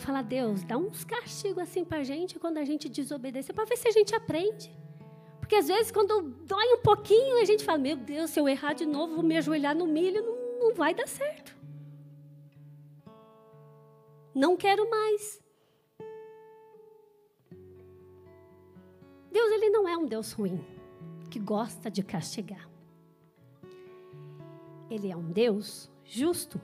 Fala, 0.00 0.22
Deus, 0.22 0.64
dá 0.64 0.78
uns 0.78 1.04
castigos 1.04 1.62
assim 1.62 1.84
para 1.84 1.98
a 1.98 2.02
gente 2.02 2.38
quando 2.38 2.56
a 2.56 2.64
gente 2.64 2.88
desobedecer, 2.88 3.54
para 3.54 3.66
ver 3.66 3.76
se 3.76 3.86
a 3.86 3.90
gente 3.90 4.14
aprende. 4.14 4.74
Porque 5.38 5.54
às 5.56 5.68
vezes, 5.68 5.92
quando 5.92 6.22
dói 6.22 6.72
um 6.72 6.80
pouquinho, 6.80 7.36
a 7.36 7.44
gente 7.44 7.64
fala: 7.64 7.76
Meu 7.76 7.96
Deus, 7.96 8.30
se 8.30 8.40
eu 8.40 8.48
errar 8.48 8.72
de 8.72 8.86
novo, 8.86 9.16
vou 9.16 9.24
me 9.24 9.36
ajoelhar 9.36 9.76
no 9.76 9.86
milho, 9.86 10.22
não, 10.24 10.58
não 10.58 10.74
vai 10.74 10.94
dar 10.94 11.06
certo. 11.06 11.54
Não 14.34 14.56
quero 14.56 14.88
mais. 14.88 15.42
Deus, 19.30 19.52
ele 19.52 19.68
não 19.68 19.86
é 19.86 19.96
um 19.96 20.06
Deus 20.06 20.32
ruim, 20.32 20.64
que 21.30 21.38
gosta 21.38 21.90
de 21.90 22.02
castigar. 22.02 22.68
Ele 24.88 25.10
é 25.10 25.16
um 25.16 25.30
Deus 25.30 25.90
justo. 26.04 26.58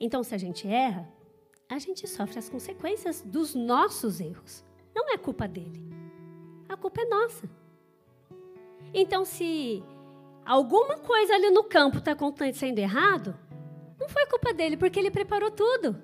Então, 0.00 0.22
se 0.22 0.34
a 0.34 0.38
gente 0.38 0.66
erra, 0.66 1.17
a 1.68 1.78
gente 1.78 2.06
sofre 2.08 2.38
as 2.38 2.48
consequências 2.48 3.20
dos 3.20 3.54
nossos 3.54 4.20
erros. 4.20 4.64
Não 4.94 5.12
é 5.12 5.18
culpa 5.18 5.46
dele. 5.46 5.82
A 6.68 6.76
culpa 6.76 7.02
é 7.02 7.04
nossa. 7.04 7.48
Então, 8.92 9.24
se 9.24 9.82
alguma 10.44 10.96
coisa 10.98 11.34
ali 11.34 11.50
no 11.50 11.64
campo 11.64 11.98
está 11.98 12.12
acontecendo 12.12 12.78
errado, 12.78 13.38
não 14.00 14.08
foi 14.08 14.26
culpa 14.26 14.54
dele, 14.54 14.76
porque 14.76 14.98
ele 14.98 15.10
preparou 15.10 15.50
tudo. 15.50 16.02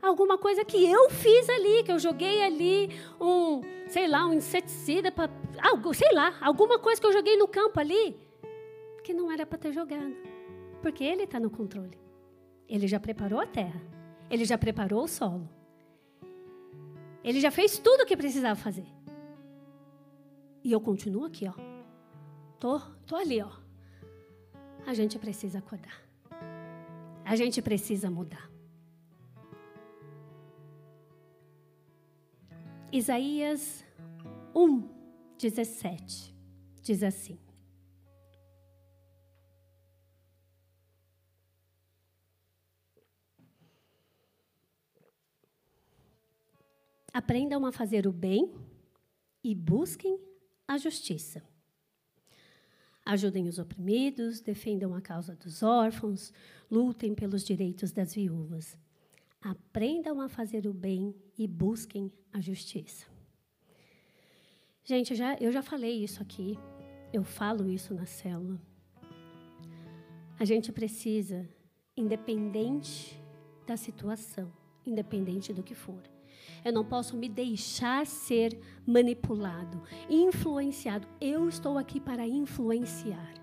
Alguma 0.00 0.38
coisa 0.38 0.64
que 0.64 0.88
eu 0.88 1.10
fiz 1.10 1.48
ali, 1.48 1.82
que 1.82 1.90
eu 1.90 1.98
joguei 1.98 2.44
ali 2.44 2.90
um, 3.20 3.62
sei 3.88 4.06
lá, 4.06 4.24
um 4.24 4.34
inseticida 4.34 5.10
para, 5.10 5.32
algo, 5.60 5.92
sei 5.92 6.12
lá, 6.12 6.36
alguma 6.40 6.78
coisa 6.78 7.00
que 7.00 7.06
eu 7.06 7.12
joguei 7.12 7.36
no 7.36 7.48
campo 7.48 7.80
ali, 7.80 8.16
que 9.02 9.12
não 9.12 9.32
era 9.32 9.44
para 9.44 9.58
ter 9.58 9.72
jogado, 9.72 10.14
porque 10.80 11.02
ele 11.02 11.24
está 11.24 11.40
no 11.40 11.50
controle. 11.50 11.98
Ele 12.68 12.86
já 12.86 13.00
preparou 13.00 13.40
a 13.40 13.46
terra. 13.46 13.95
Ele 14.30 14.44
já 14.44 14.58
preparou 14.58 15.04
o 15.04 15.08
solo. 15.08 15.48
Ele 17.22 17.40
já 17.40 17.50
fez 17.50 17.78
tudo 17.78 18.02
o 18.02 18.06
que 18.06 18.16
precisava 18.16 18.54
fazer. 18.54 18.86
E 20.62 20.72
eu 20.72 20.80
continuo 20.80 21.24
aqui, 21.24 21.48
ó. 21.48 21.54
Tô, 22.58 22.80
tô 23.06 23.16
ali, 23.16 23.40
ó. 23.42 23.50
A 24.86 24.94
gente 24.94 25.18
precisa 25.18 25.58
acordar. 25.58 26.00
A 27.24 27.34
gente 27.36 27.60
precisa 27.60 28.10
mudar. 28.10 28.50
Isaías 32.92 33.84
1, 34.54 34.88
17 35.38 36.34
diz 36.82 37.02
assim: 37.02 37.38
Aprendam 47.16 47.64
a 47.64 47.72
fazer 47.72 48.06
o 48.06 48.12
bem 48.12 48.52
e 49.42 49.54
busquem 49.54 50.20
a 50.68 50.76
justiça. 50.76 51.42
Ajudem 53.06 53.48
os 53.48 53.58
oprimidos, 53.58 54.42
defendam 54.42 54.92
a 54.94 55.00
causa 55.00 55.34
dos 55.34 55.62
órfãos, 55.62 56.30
lutem 56.70 57.14
pelos 57.14 57.42
direitos 57.42 57.90
das 57.90 58.14
viúvas. 58.14 58.76
Aprendam 59.40 60.20
a 60.20 60.28
fazer 60.28 60.66
o 60.66 60.74
bem 60.74 61.14
e 61.38 61.46
busquem 61.46 62.12
a 62.34 62.38
justiça. 62.38 63.06
Gente, 64.84 65.12
eu 65.12 65.16
já, 65.16 65.36
eu 65.36 65.50
já 65.50 65.62
falei 65.62 66.04
isso 66.04 66.20
aqui, 66.20 66.58
eu 67.14 67.24
falo 67.24 67.66
isso 67.66 67.94
na 67.94 68.04
célula. 68.04 68.60
A 70.38 70.44
gente 70.44 70.70
precisa, 70.70 71.48
independente 71.96 73.18
da 73.66 73.74
situação, 73.74 74.52
independente 74.84 75.54
do 75.54 75.62
que 75.62 75.74
for, 75.74 76.02
eu 76.64 76.72
não 76.72 76.84
posso 76.84 77.16
me 77.16 77.28
deixar 77.28 78.06
ser 78.06 78.58
manipulado, 78.86 79.82
influenciado. 80.08 81.06
Eu 81.20 81.48
estou 81.48 81.78
aqui 81.78 82.00
para 82.00 82.26
influenciar. 82.26 83.34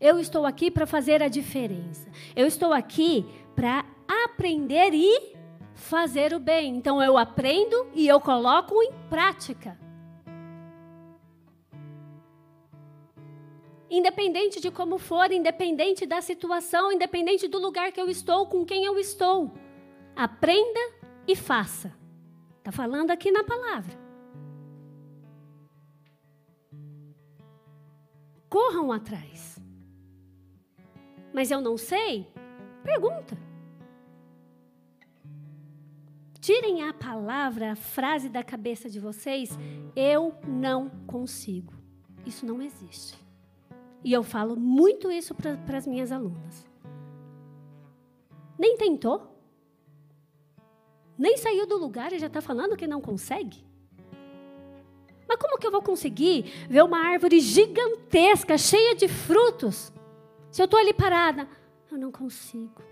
Eu 0.00 0.18
estou 0.18 0.46
aqui 0.46 0.70
para 0.70 0.86
fazer 0.86 1.22
a 1.22 1.28
diferença. 1.28 2.08
Eu 2.36 2.46
estou 2.46 2.72
aqui 2.72 3.26
para 3.54 3.84
aprender 4.24 4.94
e 4.94 5.36
fazer 5.74 6.32
o 6.32 6.40
bem. 6.40 6.76
Então 6.76 7.02
eu 7.02 7.16
aprendo 7.16 7.88
e 7.94 8.06
eu 8.06 8.20
coloco 8.20 8.80
em 8.82 8.92
prática. 9.08 9.78
Independente 13.90 14.60
de 14.60 14.70
como 14.70 14.98
for, 14.98 15.32
independente 15.32 16.04
da 16.04 16.20
situação, 16.20 16.92
independente 16.92 17.48
do 17.48 17.58
lugar 17.58 17.90
que 17.90 18.00
eu 18.00 18.08
estou, 18.08 18.46
com 18.46 18.64
quem 18.64 18.84
eu 18.84 18.98
estou. 18.98 19.50
Aprenda 20.14 20.80
e 21.26 21.34
faça. 21.34 21.96
Está 22.68 22.82
falando 22.82 23.10
aqui 23.10 23.30
na 23.30 23.42
palavra. 23.44 23.98
Corram 28.46 28.92
atrás. 28.92 29.58
Mas 31.32 31.50
eu 31.50 31.62
não 31.62 31.78
sei? 31.78 32.30
Pergunta. 32.84 33.38
Tirem 36.38 36.86
a 36.86 36.92
palavra, 36.92 37.72
a 37.72 37.76
frase 37.76 38.28
da 38.28 38.44
cabeça 38.44 38.90
de 38.90 39.00
vocês. 39.00 39.48
Eu 39.96 40.34
não 40.46 40.90
consigo. 41.06 41.72
Isso 42.26 42.44
não 42.44 42.60
existe. 42.60 43.18
E 44.04 44.12
eu 44.12 44.22
falo 44.22 44.54
muito 44.56 45.10
isso 45.10 45.34
para 45.34 45.78
as 45.78 45.86
minhas 45.86 46.12
alunas. 46.12 46.68
Nem 48.58 48.76
tentou? 48.76 49.37
Nem 51.18 51.36
saiu 51.36 51.66
do 51.66 51.76
lugar 51.76 52.12
e 52.12 52.18
já 52.18 52.28
está 52.28 52.40
falando 52.40 52.76
que 52.76 52.86
não 52.86 53.00
consegue? 53.00 53.66
Mas 55.26 55.36
como 55.36 55.58
que 55.58 55.66
eu 55.66 55.72
vou 55.72 55.82
conseguir 55.82 56.44
ver 56.70 56.82
uma 56.82 56.98
árvore 56.98 57.40
gigantesca, 57.40 58.56
cheia 58.56 58.94
de 58.94 59.08
frutos, 59.08 59.92
se 60.50 60.62
eu 60.62 60.64
estou 60.64 60.78
ali 60.78 60.94
parada? 60.94 61.48
Eu 61.90 61.98
não 61.98 62.12
consigo. 62.12 62.82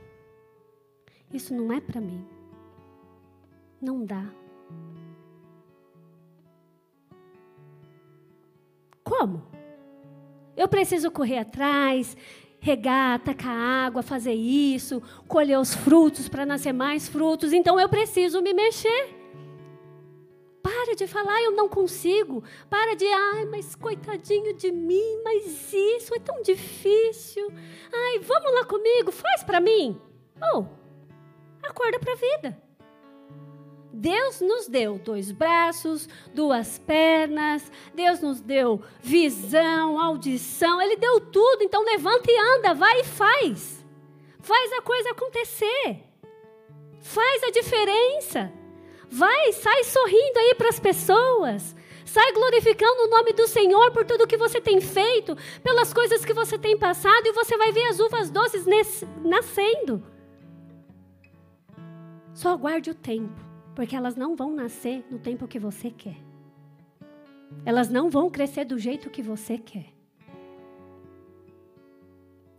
Isso 1.33 1.55
não 1.55 1.73
é 1.73 1.81
para 1.81 2.01
mim. 2.01 2.27
Não 3.81 4.05
dá. 4.05 4.25
Como? 9.05 9.47
Eu 10.57 10.67
preciso 10.69 11.11
correr 11.11 11.39
atrás, 11.39 12.17
regar, 12.67 13.21
tacar 13.21 13.57
água, 13.87 14.03
fazer 14.03 14.35
isso, 14.35 15.01
colher 15.29 15.57
os 15.57 15.73
frutos 15.73 16.29
para 16.29 16.45
nascer 16.45 16.73
mais 16.73 17.07
frutos. 17.07 17.53
Então 17.53 17.79
eu 17.79 17.89
preciso 17.89 18.43
me 18.43 18.53
mexer. 18.53 19.15
Para 20.65 20.97
de 20.97 21.07
falar, 21.07 21.41
eu 21.43 21.53
não 21.53 21.69
consigo. 21.69 22.43
Para 22.69 22.97
de, 22.97 23.07
ai, 23.07 23.45
mas 23.45 23.77
coitadinho 23.77 24.53
de 24.53 24.73
mim, 24.73 25.23
mas 25.23 25.73
isso 25.73 26.13
é 26.13 26.19
tão 26.19 26.43
difícil. 26.43 27.53
Ai, 27.95 28.19
vamos 28.19 28.53
lá 28.53 28.65
comigo, 28.65 29.13
faz 29.13 29.45
para 29.45 29.61
mim. 29.61 29.97
Ou, 30.53 30.63
oh, 30.63 31.67
acorda 31.69 32.01
para 32.01 32.15
a 32.15 32.17
vida. 32.17 32.66
Deus 33.97 34.43
nos 34.43 34.69
deu 34.69 34.99
dois 34.99 35.33
braços, 35.33 36.07
duas 36.35 36.79
pernas, 36.79 37.73
Deus 37.95 38.21
nos 38.21 38.43
deu 38.43 38.83
visão, 39.01 39.99
audição, 39.99 40.83
Ele 40.83 40.97
deu 40.97 41.19
tudo. 41.19 41.63
Então 41.63 41.83
levanta 41.83 42.31
e 42.31 42.39
anda, 42.39 42.75
vai 42.75 43.01
e 43.01 43.05
faz. 43.05 43.83
Faz 44.39 44.73
a 44.75 44.83
coisa 44.83 45.11
acontecer. 45.13 46.05
Faz 47.01 47.43
a 47.45 47.51
diferença. 47.51 48.53
Vai, 49.11 49.53
sai 49.53 49.85
sorrindo 49.85 50.39
aí 50.41 50.55
para 50.57 50.69
as 50.69 50.79
pessoas. 50.79 51.75
Sai 52.05 52.33
glorificando 52.33 53.05
o 53.05 53.09
nome 53.09 53.33
do 53.33 53.49
Senhor 53.49 53.93
por 53.93 54.05
tudo 54.05 54.27
que 54.27 54.37
você 54.37 54.61
tem 54.61 54.79
feito, 54.79 55.35
pelas 55.63 55.95
coisas 55.95 56.23
que 56.23 56.35
você 56.35 56.59
tem 56.59 56.77
passado, 56.77 57.27
e 57.27 57.33
você 57.33 57.57
vai 57.57 57.73
ver 57.73 57.85
as 57.85 57.99
uvas 57.99 58.29
doces 58.29 58.67
nascendo. 59.25 60.03
Só 62.35 62.51
aguarde 62.51 62.91
o 62.91 62.95
tempo 62.95 63.46
porque 63.77 63.95
elas 63.95 64.17
não 64.17 64.35
vão 64.35 64.53
nascer 64.55 65.05
no 65.11 65.19
tempo 65.19 65.47
que 65.47 65.59
você 65.59 65.91
quer. 65.91 66.17
Elas 67.63 67.91
não 67.91 68.09
vão 68.09 68.31
crescer 68.31 68.65
do 68.65 68.79
jeito 68.79 69.11
que 69.11 69.21
você 69.21 69.59
quer. 69.59 69.93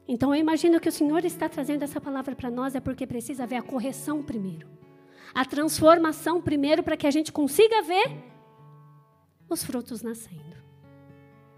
Então 0.08 0.34
eu 0.34 0.40
imagino 0.40 0.80
que 0.80 0.88
o 0.88 0.92
Senhor 0.92 1.26
está 1.26 1.50
trazendo 1.50 1.82
essa 1.82 2.00
palavra 2.00 2.36
para 2.36 2.52
nós 2.52 2.76
é 2.76 2.80
porque 2.80 3.08
precisa 3.08 3.44
haver 3.44 3.56
a 3.56 3.64
correção 3.64 4.22
primeiro. 4.22 4.68
A 5.34 5.44
transformação 5.44 6.40
primeiro 6.40 6.84
para 6.84 6.96
que 6.96 7.08
a 7.08 7.12
gente 7.12 7.32
consiga 7.32 7.82
ver 7.82 8.12
os 9.50 9.64
frutos 9.64 10.04
nascendo. 10.04 10.56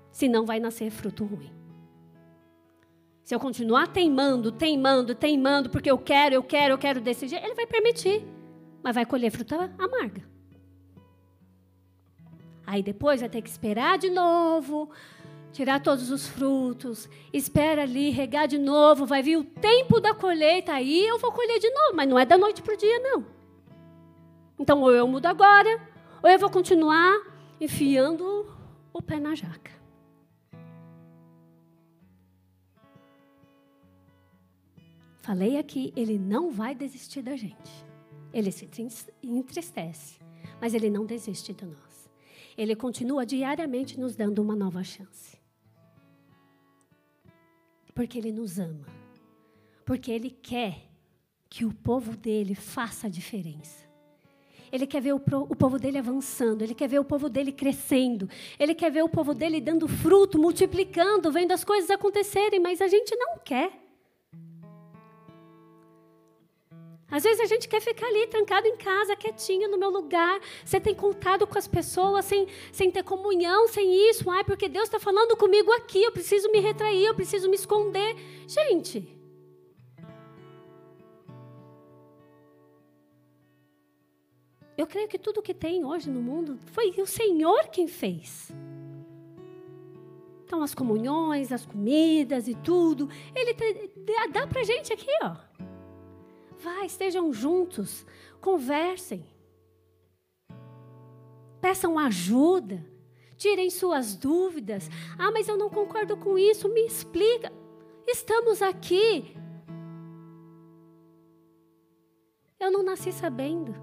Senão 0.09 0.45
vai 0.45 0.61
nascer 0.61 0.89
fruto 0.89 1.25
ruim. 1.25 1.51
Se 3.25 3.35
eu 3.35 3.39
continuar 3.41 3.87
teimando, 3.87 4.53
teimando, 4.53 5.13
teimando, 5.13 5.69
porque 5.69 5.91
eu 5.91 5.97
quero, 5.97 6.33
eu 6.33 6.43
quero, 6.43 6.75
eu 6.75 6.77
quero 6.77 7.01
desse 7.01 7.27
jeito, 7.27 7.45
ele 7.45 7.55
vai 7.55 7.67
permitir 7.67 8.38
mas 8.83 8.95
vai 8.95 9.05
colher 9.05 9.31
fruta 9.31 9.73
amarga. 9.77 10.23
Aí 12.65 12.83
depois 12.83 13.19
vai 13.19 13.29
ter 13.29 13.41
que 13.41 13.49
esperar 13.49 13.97
de 13.97 14.09
novo, 14.09 14.91
tirar 15.51 15.81
todos 15.81 16.11
os 16.11 16.27
frutos, 16.27 17.09
espera 17.33 17.81
ali, 17.81 18.09
regar 18.11 18.47
de 18.47 18.57
novo, 18.57 19.05
vai 19.05 19.23
vir 19.23 19.37
o 19.37 19.43
tempo 19.43 19.99
da 19.99 20.13
colheita, 20.13 20.73
aí 20.73 21.07
eu 21.07 21.17
vou 21.17 21.31
colher 21.31 21.59
de 21.59 21.69
novo, 21.69 21.95
mas 21.95 22.07
não 22.07 22.19
é 22.19 22.25
da 22.25 22.37
noite 22.37 22.61
para 22.61 22.75
o 22.75 22.77
dia, 22.77 22.99
não. 22.99 23.25
Então, 24.57 24.81
ou 24.81 24.91
eu 24.91 25.07
mudo 25.07 25.25
agora, 25.25 25.81
ou 26.21 26.29
eu 26.29 26.37
vou 26.37 26.49
continuar 26.49 27.19
enfiando 27.59 28.45
o 28.93 29.01
pé 29.01 29.19
na 29.19 29.33
jaca. 29.33 29.71
Falei 35.21 35.57
aqui, 35.57 35.93
ele 35.95 36.17
não 36.17 36.51
vai 36.51 36.73
desistir 36.73 37.21
da 37.21 37.35
gente. 37.35 37.88
Ele 38.33 38.51
se 38.51 38.69
entristece, 39.23 40.19
mas 40.61 40.73
ele 40.73 40.89
não 40.89 41.05
desiste 41.05 41.53
de 41.53 41.65
nós. 41.65 42.09
Ele 42.57 42.75
continua 42.75 43.25
diariamente 43.25 43.99
nos 43.99 44.15
dando 44.15 44.39
uma 44.39 44.55
nova 44.55 44.83
chance. 44.83 45.37
Porque 47.95 48.17
ele 48.17 48.31
nos 48.31 48.59
ama. 48.59 48.85
Porque 49.85 50.11
ele 50.11 50.29
quer 50.29 50.89
que 51.49 51.65
o 51.65 51.73
povo 51.73 52.15
dele 52.15 52.53
faça 52.53 53.07
a 53.07 53.09
diferença. 53.09 53.89
Ele 54.71 54.85
quer 54.85 55.01
ver 55.01 55.13
o, 55.13 55.17
o, 55.49 55.55
povo 55.55 55.79
dele 55.79 55.97
avançando, 55.97 56.61
ele 56.61 56.75
quer 56.75 56.87
ver 56.87 56.99
o 56.99 57.03
povo 57.03 57.27
dele 57.27 57.51
crescendo, 57.51 58.29
ele 58.59 58.75
quer 58.75 58.91
ver 58.91 59.03
o 59.03 59.09
povo 59.09 59.33
dele 59.33 59.59
dando 59.59 59.87
fruto, 59.87 60.37
multiplicando, 60.37 61.31
vendo 61.31 61.53
as 61.53 61.63
coisas 61.63 61.89
acontecerem, 61.89 62.59
mas 62.59 62.79
a 62.79 62.87
gente 62.87 63.15
não 63.15 63.39
quer. 63.39 63.88
Às 67.11 67.23
vezes 67.23 67.39
a 67.41 67.45
gente 67.45 67.67
quer 67.67 67.81
ficar 67.81 68.05
ali 68.05 68.27
trancado 68.27 68.67
em 68.67 68.77
casa, 68.77 69.15
quietinho 69.15 69.69
no 69.69 69.77
meu 69.77 69.89
lugar. 69.89 70.39
Você 70.63 70.79
tem 70.79 70.93
contato 70.93 71.47
com 71.47 71.57
as 71.57 71.67
pessoas 71.67 72.25
sem, 72.25 72.47
sem 72.71 72.91
ter 72.91 73.03
comunhão, 73.03 73.67
sem 73.67 74.09
isso. 74.09 74.29
Ai, 74.29 74.43
porque 74.43 74.69
Deus 74.69 74.85
está 74.85 74.99
falando 74.99 75.35
comigo 75.35 75.71
aqui. 75.71 76.03
Eu 76.03 76.11
preciso 76.11 76.51
me 76.51 76.59
retrair, 76.59 77.05
eu 77.05 77.15
preciso 77.15 77.49
me 77.49 77.55
esconder. 77.55 78.15
Gente. 78.47 79.19
Eu 84.77 84.87
creio 84.87 85.09
que 85.09 85.19
tudo 85.19 85.41
que 85.41 85.53
tem 85.53 85.83
hoje 85.83 86.09
no 86.09 86.21
mundo 86.21 86.57
foi 86.67 86.89
o 87.01 87.05
Senhor 87.05 87.67
quem 87.67 87.87
fez. 87.87 88.49
Então, 90.45 90.63
as 90.63 90.73
comunhões, 90.73 91.51
as 91.51 91.65
comidas 91.65 92.47
e 92.47 92.55
tudo, 92.55 93.09
Ele 93.35 93.53
dá 94.31 94.47
para 94.47 94.63
gente 94.63 94.93
aqui, 94.93 95.11
ó. 95.21 95.48
Vai, 96.59 96.85
estejam 96.85 97.31
juntos, 97.31 98.05
conversem, 98.41 99.25
peçam 101.61 101.97
ajuda, 101.97 102.85
tirem 103.37 103.69
suas 103.69 104.13
dúvidas. 104.13 104.89
Ah, 105.17 105.31
mas 105.31 105.47
eu 105.47 105.57
não 105.57 105.69
concordo 105.69 106.17
com 106.17 106.37
isso, 106.37 106.67
me 106.67 106.85
explica. 106.85 107.51
Estamos 108.05 108.61
aqui. 108.61 109.33
Eu 112.59 112.69
não 112.69 112.83
nasci 112.83 113.13
sabendo, 113.13 113.73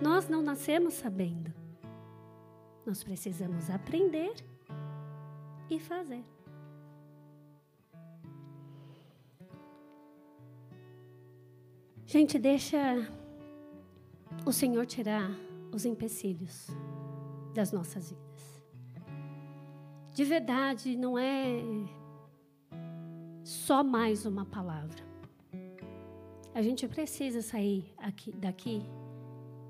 nós 0.00 0.28
não 0.28 0.40
nascemos 0.40 0.94
sabendo. 0.94 1.52
Nós 2.86 3.02
precisamos 3.02 3.68
aprender 3.68 4.34
e 5.68 5.80
fazer. 5.80 6.24
Gente, 12.12 12.40
deixa 12.40 13.08
o 14.44 14.50
Senhor 14.50 14.84
tirar 14.84 15.30
os 15.72 15.84
empecilhos 15.84 16.66
das 17.54 17.70
nossas 17.70 18.10
vidas. 18.10 18.64
De 20.12 20.24
verdade, 20.24 20.96
não 20.96 21.16
é 21.16 21.62
só 23.44 23.84
mais 23.84 24.26
uma 24.26 24.44
palavra. 24.44 25.04
A 26.52 26.60
gente 26.60 26.88
precisa 26.88 27.42
sair 27.42 27.94
aqui, 27.96 28.32
daqui 28.32 28.82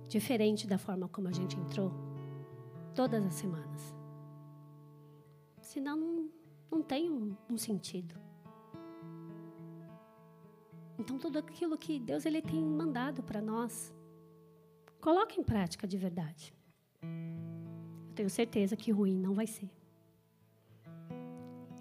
diferente 0.08 0.66
da 0.66 0.78
forma 0.78 1.08
como 1.08 1.28
a 1.28 1.32
gente 1.32 1.58
entrou 1.58 1.92
todas 2.94 3.22
as 3.22 3.34
semanas. 3.34 3.94
Senão 5.60 5.94
não, 5.98 6.30
não 6.70 6.82
tem 6.82 7.10
um, 7.10 7.36
um 7.50 7.58
sentido. 7.58 8.14
Então 11.00 11.16
tudo 11.18 11.38
aquilo 11.38 11.78
que 11.78 11.98
Deus 11.98 12.26
ele 12.26 12.42
tem 12.42 12.62
mandado 12.62 13.22
para 13.22 13.40
nós, 13.40 13.90
coloque 15.00 15.40
em 15.40 15.42
prática 15.42 15.88
de 15.88 15.96
verdade. 15.96 16.54
Eu 17.02 18.14
tenho 18.14 18.28
certeza 18.28 18.76
que 18.76 18.90
ruim 18.90 19.16
não 19.16 19.32
vai 19.32 19.46
ser. 19.46 19.70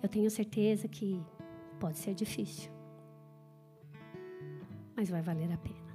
Eu 0.01 0.07
tenho 0.07 0.31
certeza 0.31 0.87
que 0.87 1.21
pode 1.81 1.97
ser 1.97 2.15
difícil, 2.15 2.71
mas 4.95 5.09
vai 5.09 5.21
valer 5.21 5.51
a 5.51 5.57
pena. 5.57 5.93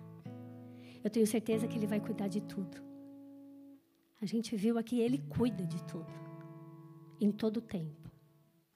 Eu 1.03 1.09
tenho 1.09 1.27
certeza 1.27 1.67
que 1.67 1.79
Ele 1.79 1.87
vai 1.87 2.01
cuidar 2.01 2.29
de 2.29 2.43
tudo. 2.43 2.77
A 4.21 4.27
gente 4.27 4.55
viu 4.55 4.77
aqui, 4.77 5.01
Ele 5.01 5.17
cuida 5.17 5.65
de 5.67 5.83
tudo 5.85 6.13
em 7.19 7.33
todo 7.33 7.63
tempo. 7.63 8.11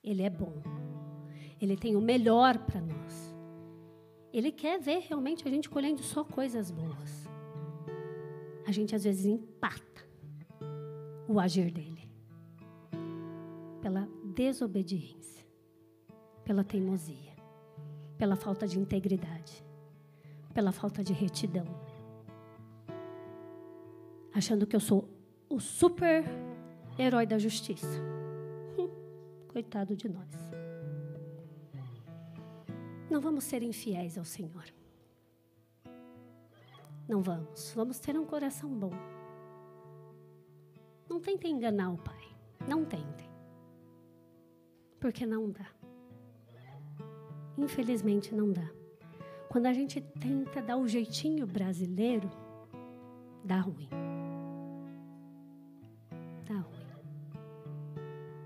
Ele 0.03 0.23
é 0.23 0.29
bom. 0.29 0.55
Ele 1.61 1.77
tem 1.77 1.95
o 1.95 2.01
melhor 2.01 2.57
para 2.57 2.81
nós. 2.81 3.28
Ele 4.31 4.51
quer 4.51 4.79
ver 4.79 4.99
realmente 4.99 5.47
a 5.47 5.51
gente 5.51 5.69
colhendo 5.69 6.03
só 6.03 6.23
coisas 6.23 6.69
boas. 6.69 7.27
A 8.65 8.71
gente 8.71 8.95
às 8.95 9.03
vezes 9.03 9.25
empata 9.25 10.07
o 11.27 11.39
agir 11.39 11.71
dele 11.71 12.07
pela 13.81 14.07
desobediência, 14.23 15.45
pela 16.43 16.63
teimosia, 16.63 17.33
pela 18.17 18.35
falta 18.35 18.67
de 18.67 18.77
integridade, 18.77 19.63
pela 20.53 20.71
falta 20.71 21.03
de 21.03 21.13
retidão. 21.13 21.65
Achando 24.33 24.67
que 24.67 24.75
eu 24.75 24.79
sou 24.79 25.07
o 25.49 25.59
super 25.59 26.23
herói 26.97 27.25
da 27.25 27.39
justiça. 27.39 27.99
Coitado 29.47 29.95
de 29.95 30.07
nós. 30.07 30.58
Não 33.09 33.19
vamos 33.19 33.43
ser 33.43 33.63
infiéis 33.63 34.17
ao 34.17 34.25
Senhor. 34.25 34.65
Não 37.07 37.21
vamos. 37.21 37.73
Vamos 37.75 37.99
ter 37.99 38.17
um 38.17 38.25
coração 38.25 38.69
bom. 38.69 38.91
Não 41.09 41.19
tentem 41.19 41.53
enganar 41.53 41.91
o 41.91 41.97
Pai. 41.97 42.35
Não 42.67 42.85
tentem. 42.85 43.27
Porque 44.99 45.25
não 45.25 45.49
dá. 45.49 45.67
Infelizmente 47.57 48.33
não 48.33 48.51
dá. 48.51 48.69
Quando 49.49 49.65
a 49.65 49.73
gente 49.73 49.99
tenta 49.99 50.61
dar 50.61 50.77
o 50.77 50.87
jeitinho 50.87 51.47
brasileiro, 51.47 52.29
dá 53.43 53.59
ruim. 53.59 53.89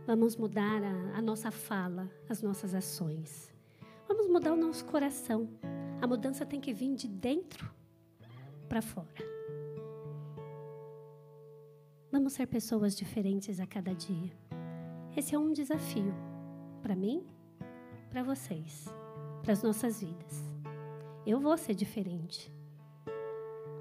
Vamos 0.06 0.36
mudar 0.36 0.84
a, 0.84 1.18
a 1.18 1.22
nossa 1.22 1.50
fala, 1.50 2.12
as 2.28 2.42
nossas 2.42 2.76
ações. 2.76 3.53
Vamos 4.24 4.40
mudar 4.40 4.54
o 4.54 4.56
nosso 4.56 4.86
coração. 4.86 5.50
A 6.02 6.08
mudança 6.08 6.46
tem 6.46 6.62
que 6.62 6.74
vir 6.74 6.96
de 6.96 7.10
dentro 7.10 7.70
para 8.70 8.82
fora. 8.82 9.10
Vamos 12.10 12.32
ser 12.32 12.48
pessoas 12.48 12.96
diferentes 12.96 13.60
a 13.60 13.68
cada 13.68 13.94
dia. 13.94 14.32
Esse 15.16 15.36
é 15.36 15.38
um 15.38 15.52
desafio 15.52 16.14
para 16.82 16.96
mim, 16.96 17.22
para 18.10 18.24
vocês, 18.24 18.86
para 19.42 19.52
as 19.52 19.62
nossas 19.62 20.00
vidas. 20.00 20.42
Eu 21.28 21.42
vou 21.42 21.58
ser 21.58 21.76
diferente. 21.76 22.50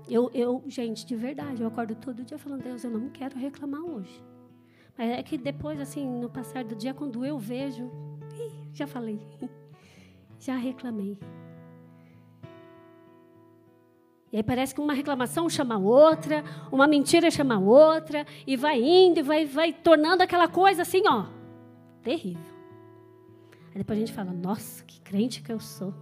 Eu, 0.09 0.28
eu, 0.34 0.64
gente, 0.66 1.07
de 1.07 1.14
verdade, 1.14 1.62
eu 1.62 1.68
acordo 1.68 1.95
todo 1.95 2.24
dia 2.24 2.36
falando, 2.36 2.64
Deus, 2.64 2.82
eu 2.82 2.90
não 2.90 3.11
quero 3.11 3.38
reclamar 3.38 3.82
hoje. 3.82 4.20
É 4.99 5.22
que 5.22 5.38
depois, 5.38 5.78
assim, 5.78 6.05
no 6.05 6.28
passar 6.28 6.64
do 6.64 6.74
dia, 6.74 6.93
quando 6.93 7.24
eu 7.24 7.38
vejo, 7.38 7.88
já 8.72 8.88
falei, 8.88 9.20
já 10.43 10.57
reclamei. 10.57 11.16
E 14.32 14.36
aí 14.36 14.43
parece 14.43 14.74
que 14.74 14.80
uma 14.80 14.93
reclamação 14.93 15.49
chama 15.49 15.78
outra, 15.78 16.43
uma 16.70 16.88
mentira 16.88 17.30
chama 17.30 17.61
outra, 17.61 18.26
e 18.47 18.57
vai 18.57 18.82
indo 18.82 19.20
e 19.20 19.22
vai, 19.22 19.47
vai 19.47 19.72
tornando 19.72 20.22
aquela 20.22 20.49
coisa 20.49 20.82
assim, 20.82 21.03
ó, 21.07 21.26
terrível. 22.03 22.53
Aí 23.70 23.78
depois 23.78 23.97
a 23.97 24.01
gente 24.01 24.12
fala, 24.12 24.32
nossa, 24.32 24.82
que 24.84 25.01
crente 25.01 25.43
que 25.43 25.53
eu 25.53 25.61
sou. 25.61 25.95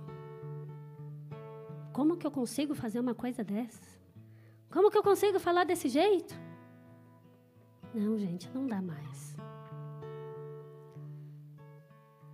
Como 1.92 2.16
que 2.16 2.26
eu 2.26 2.30
consigo 2.30 2.74
fazer 2.74 2.98
uma 2.98 3.14
coisa 3.14 3.44
dessas? 3.44 4.00
Como 4.70 4.90
que 4.90 4.96
eu 4.96 5.02
consigo 5.02 5.38
falar 5.38 5.64
desse 5.64 5.88
jeito? 5.88 6.34
Não, 7.92 8.16
gente, 8.16 8.48
não 8.54 8.66
dá 8.66 8.80
mais. 8.80 9.36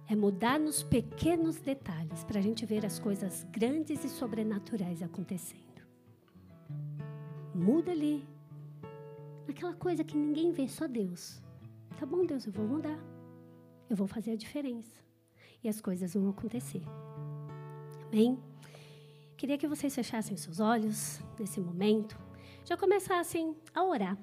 É 0.09 0.15
mudar 0.15 0.59
nos 0.59 0.83
pequenos 0.83 1.57
detalhes 1.57 2.23
para 2.25 2.39
a 2.39 2.43
gente 2.43 2.65
ver 2.65 2.87
as 2.87 2.99
coisas 2.99 3.45
grandes 3.51 4.05
e 4.05 4.09
sobrenaturais 4.09 5.03
acontecendo. 5.03 5.83
Muda 7.55 7.91
ali. 7.91 8.25
Aquela 9.49 9.75
coisa 9.75 10.05
que 10.05 10.17
ninguém 10.17 10.53
vê, 10.53 10.69
só 10.69 10.87
Deus. 10.87 11.43
Tá 11.99 12.07
bom, 12.07 12.25
Deus, 12.25 12.47
eu 12.47 12.53
vou 12.53 12.67
mudar. 12.67 12.99
Eu 13.89 13.97
vou 13.97 14.07
fazer 14.07 14.33
a 14.33 14.37
diferença. 14.37 15.01
E 15.63 15.69
as 15.69 15.81
coisas 15.81 16.15
vão 16.15 16.29
acontecer. 16.29 16.83
Amém? 18.07 18.39
Queria 19.37 19.59
que 19.59 19.67
vocês 19.67 19.95
fechassem 19.95 20.37
seus 20.37 20.61
olhos 20.61 21.21
nesse 21.39 21.61
momento. 21.61 22.19
Já 22.65 22.77
começassem 22.77 23.57
a 23.75 23.83
orar 23.85 24.17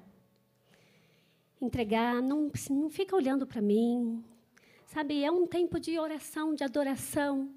entregar, 1.64 2.22
não, 2.22 2.50
não 2.70 2.90
fica 2.90 3.16
olhando 3.16 3.46
para 3.46 3.60
mim. 3.60 4.22
Sabe, 4.94 5.24
é 5.24 5.30
um 5.30 5.44
tempo 5.44 5.80
de 5.80 5.98
oração, 5.98 6.54
de 6.54 6.62
adoração, 6.62 7.50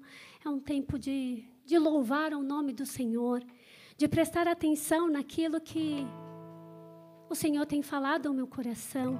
é 0.44 0.48
um 0.48 0.58
tempo 0.58 0.98
de, 0.98 1.44
de 1.64 1.78
louvar 1.78 2.34
o 2.34 2.42
nome 2.42 2.72
do 2.72 2.84
Senhor, 2.84 3.44
de 3.96 4.08
prestar 4.08 4.48
atenção 4.48 5.08
naquilo 5.08 5.60
que 5.60 6.04
o 7.30 7.36
Senhor 7.36 7.64
tem 7.64 7.80
falado 7.80 8.26
ao 8.26 8.34
meu 8.34 8.48
coração. 8.48 9.16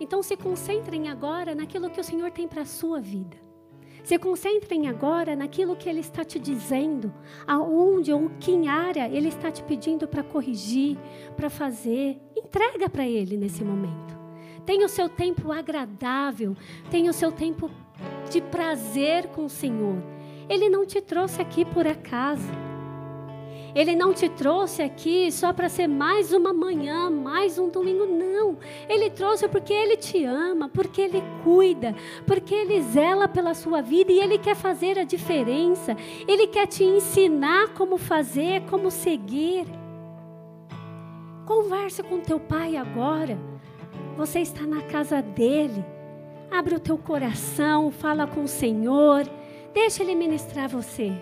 Então, 0.00 0.22
se 0.22 0.34
concentrem 0.34 1.10
agora 1.10 1.54
naquilo 1.54 1.90
que 1.90 2.00
o 2.00 2.04
Senhor 2.04 2.30
tem 2.30 2.48
para 2.48 2.62
a 2.62 2.64
sua 2.64 2.98
vida. 2.98 3.36
Se 4.02 4.18
concentrem 4.18 4.88
agora 4.88 5.36
naquilo 5.36 5.76
que 5.76 5.90
Ele 5.90 6.00
está 6.00 6.24
te 6.24 6.38
dizendo, 6.38 7.12
aonde 7.46 8.14
ou 8.14 8.30
que 8.40 8.66
área 8.66 9.10
Ele 9.10 9.28
está 9.28 9.52
te 9.52 9.62
pedindo 9.62 10.08
para 10.08 10.22
corrigir, 10.22 10.96
para 11.36 11.50
fazer. 11.50 12.18
Entrega 12.34 12.88
para 12.88 13.06
Ele 13.06 13.36
nesse 13.36 13.62
momento. 13.62 14.11
Tenha 14.64 14.86
o 14.86 14.88
seu 14.88 15.08
tempo 15.08 15.50
agradável, 15.50 16.56
tenha 16.90 17.10
o 17.10 17.14
seu 17.14 17.32
tempo 17.32 17.70
de 18.30 18.40
prazer 18.40 19.28
com 19.28 19.44
o 19.44 19.50
Senhor. 19.50 19.96
Ele 20.48 20.68
não 20.68 20.86
te 20.86 21.00
trouxe 21.00 21.40
aqui 21.40 21.64
por 21.64 21.86
acaso. 21.86 22.48
Ele 23.74 23.96
não 23.96 24.12
te 24.12 24.28
trouxe 24.28 24.82
aqui 24.82 25.32
só 25.32 25.50
para 25.52 25.68
ser 25.68 25.86
mais 25.86 26.32
uma 26.32 26.52
manhã, 26.52 27.08
mais 27.08 27.58
um 27.58 27.70
domingo, 27.70 28.04
não. 28.04 28.58
Ele 28.86 29.08
trouxe 29.08 29.48
porque 29.48 29.72
Ele 29.72 29.96
te 29.96 30.22
ama, 30.24 30.68
porque 30.68 31.00
Ele 31.00 31.22
cuida, 31.42 31.94
porque 32.26 32.54
Ele 32.54 32.82
zela 32.82 33.26
pela 33.26 33.54
sua 33.54 33.80
vida 33.80 34.12
e 34.12 34.20
Ele 34.20 34.36
quer 34.36 34.54
fazer 34.54 34.98
a 34.98 35.04
diferença. 35.04 35.96
Ele 36.28 36.46
quer 36.46 36.66
te 36.66 36.84
ensinar 36.84 37.68
como 37.68 37.96
fazer, 37.96 38.62
como 38.68 38.90
seguir. 38.90 39.66
Conversa 41.46 42.02
com 42.02 42.20
teu 42.20 42.38
pai 42.38 42.76
agora. 42.76 43.51
Você 44.16 44.40
está 44.40 44.66
na 44.66 44.82
casa 44.82 45.22
dele. 45.22 45.84
Abre 46.50 46.74
o 46.74 46.80
teu 46.80 46.98
coração, 46.98 47.90
fala 47.90 48.26
com 48.26 48.44
o 48.44 48.48
Senhor. 48.48 49.26
Deixa 49.72 50.02
ele 50.02 50.14
ministrar 50.14 50.68
você. 50.68 51.12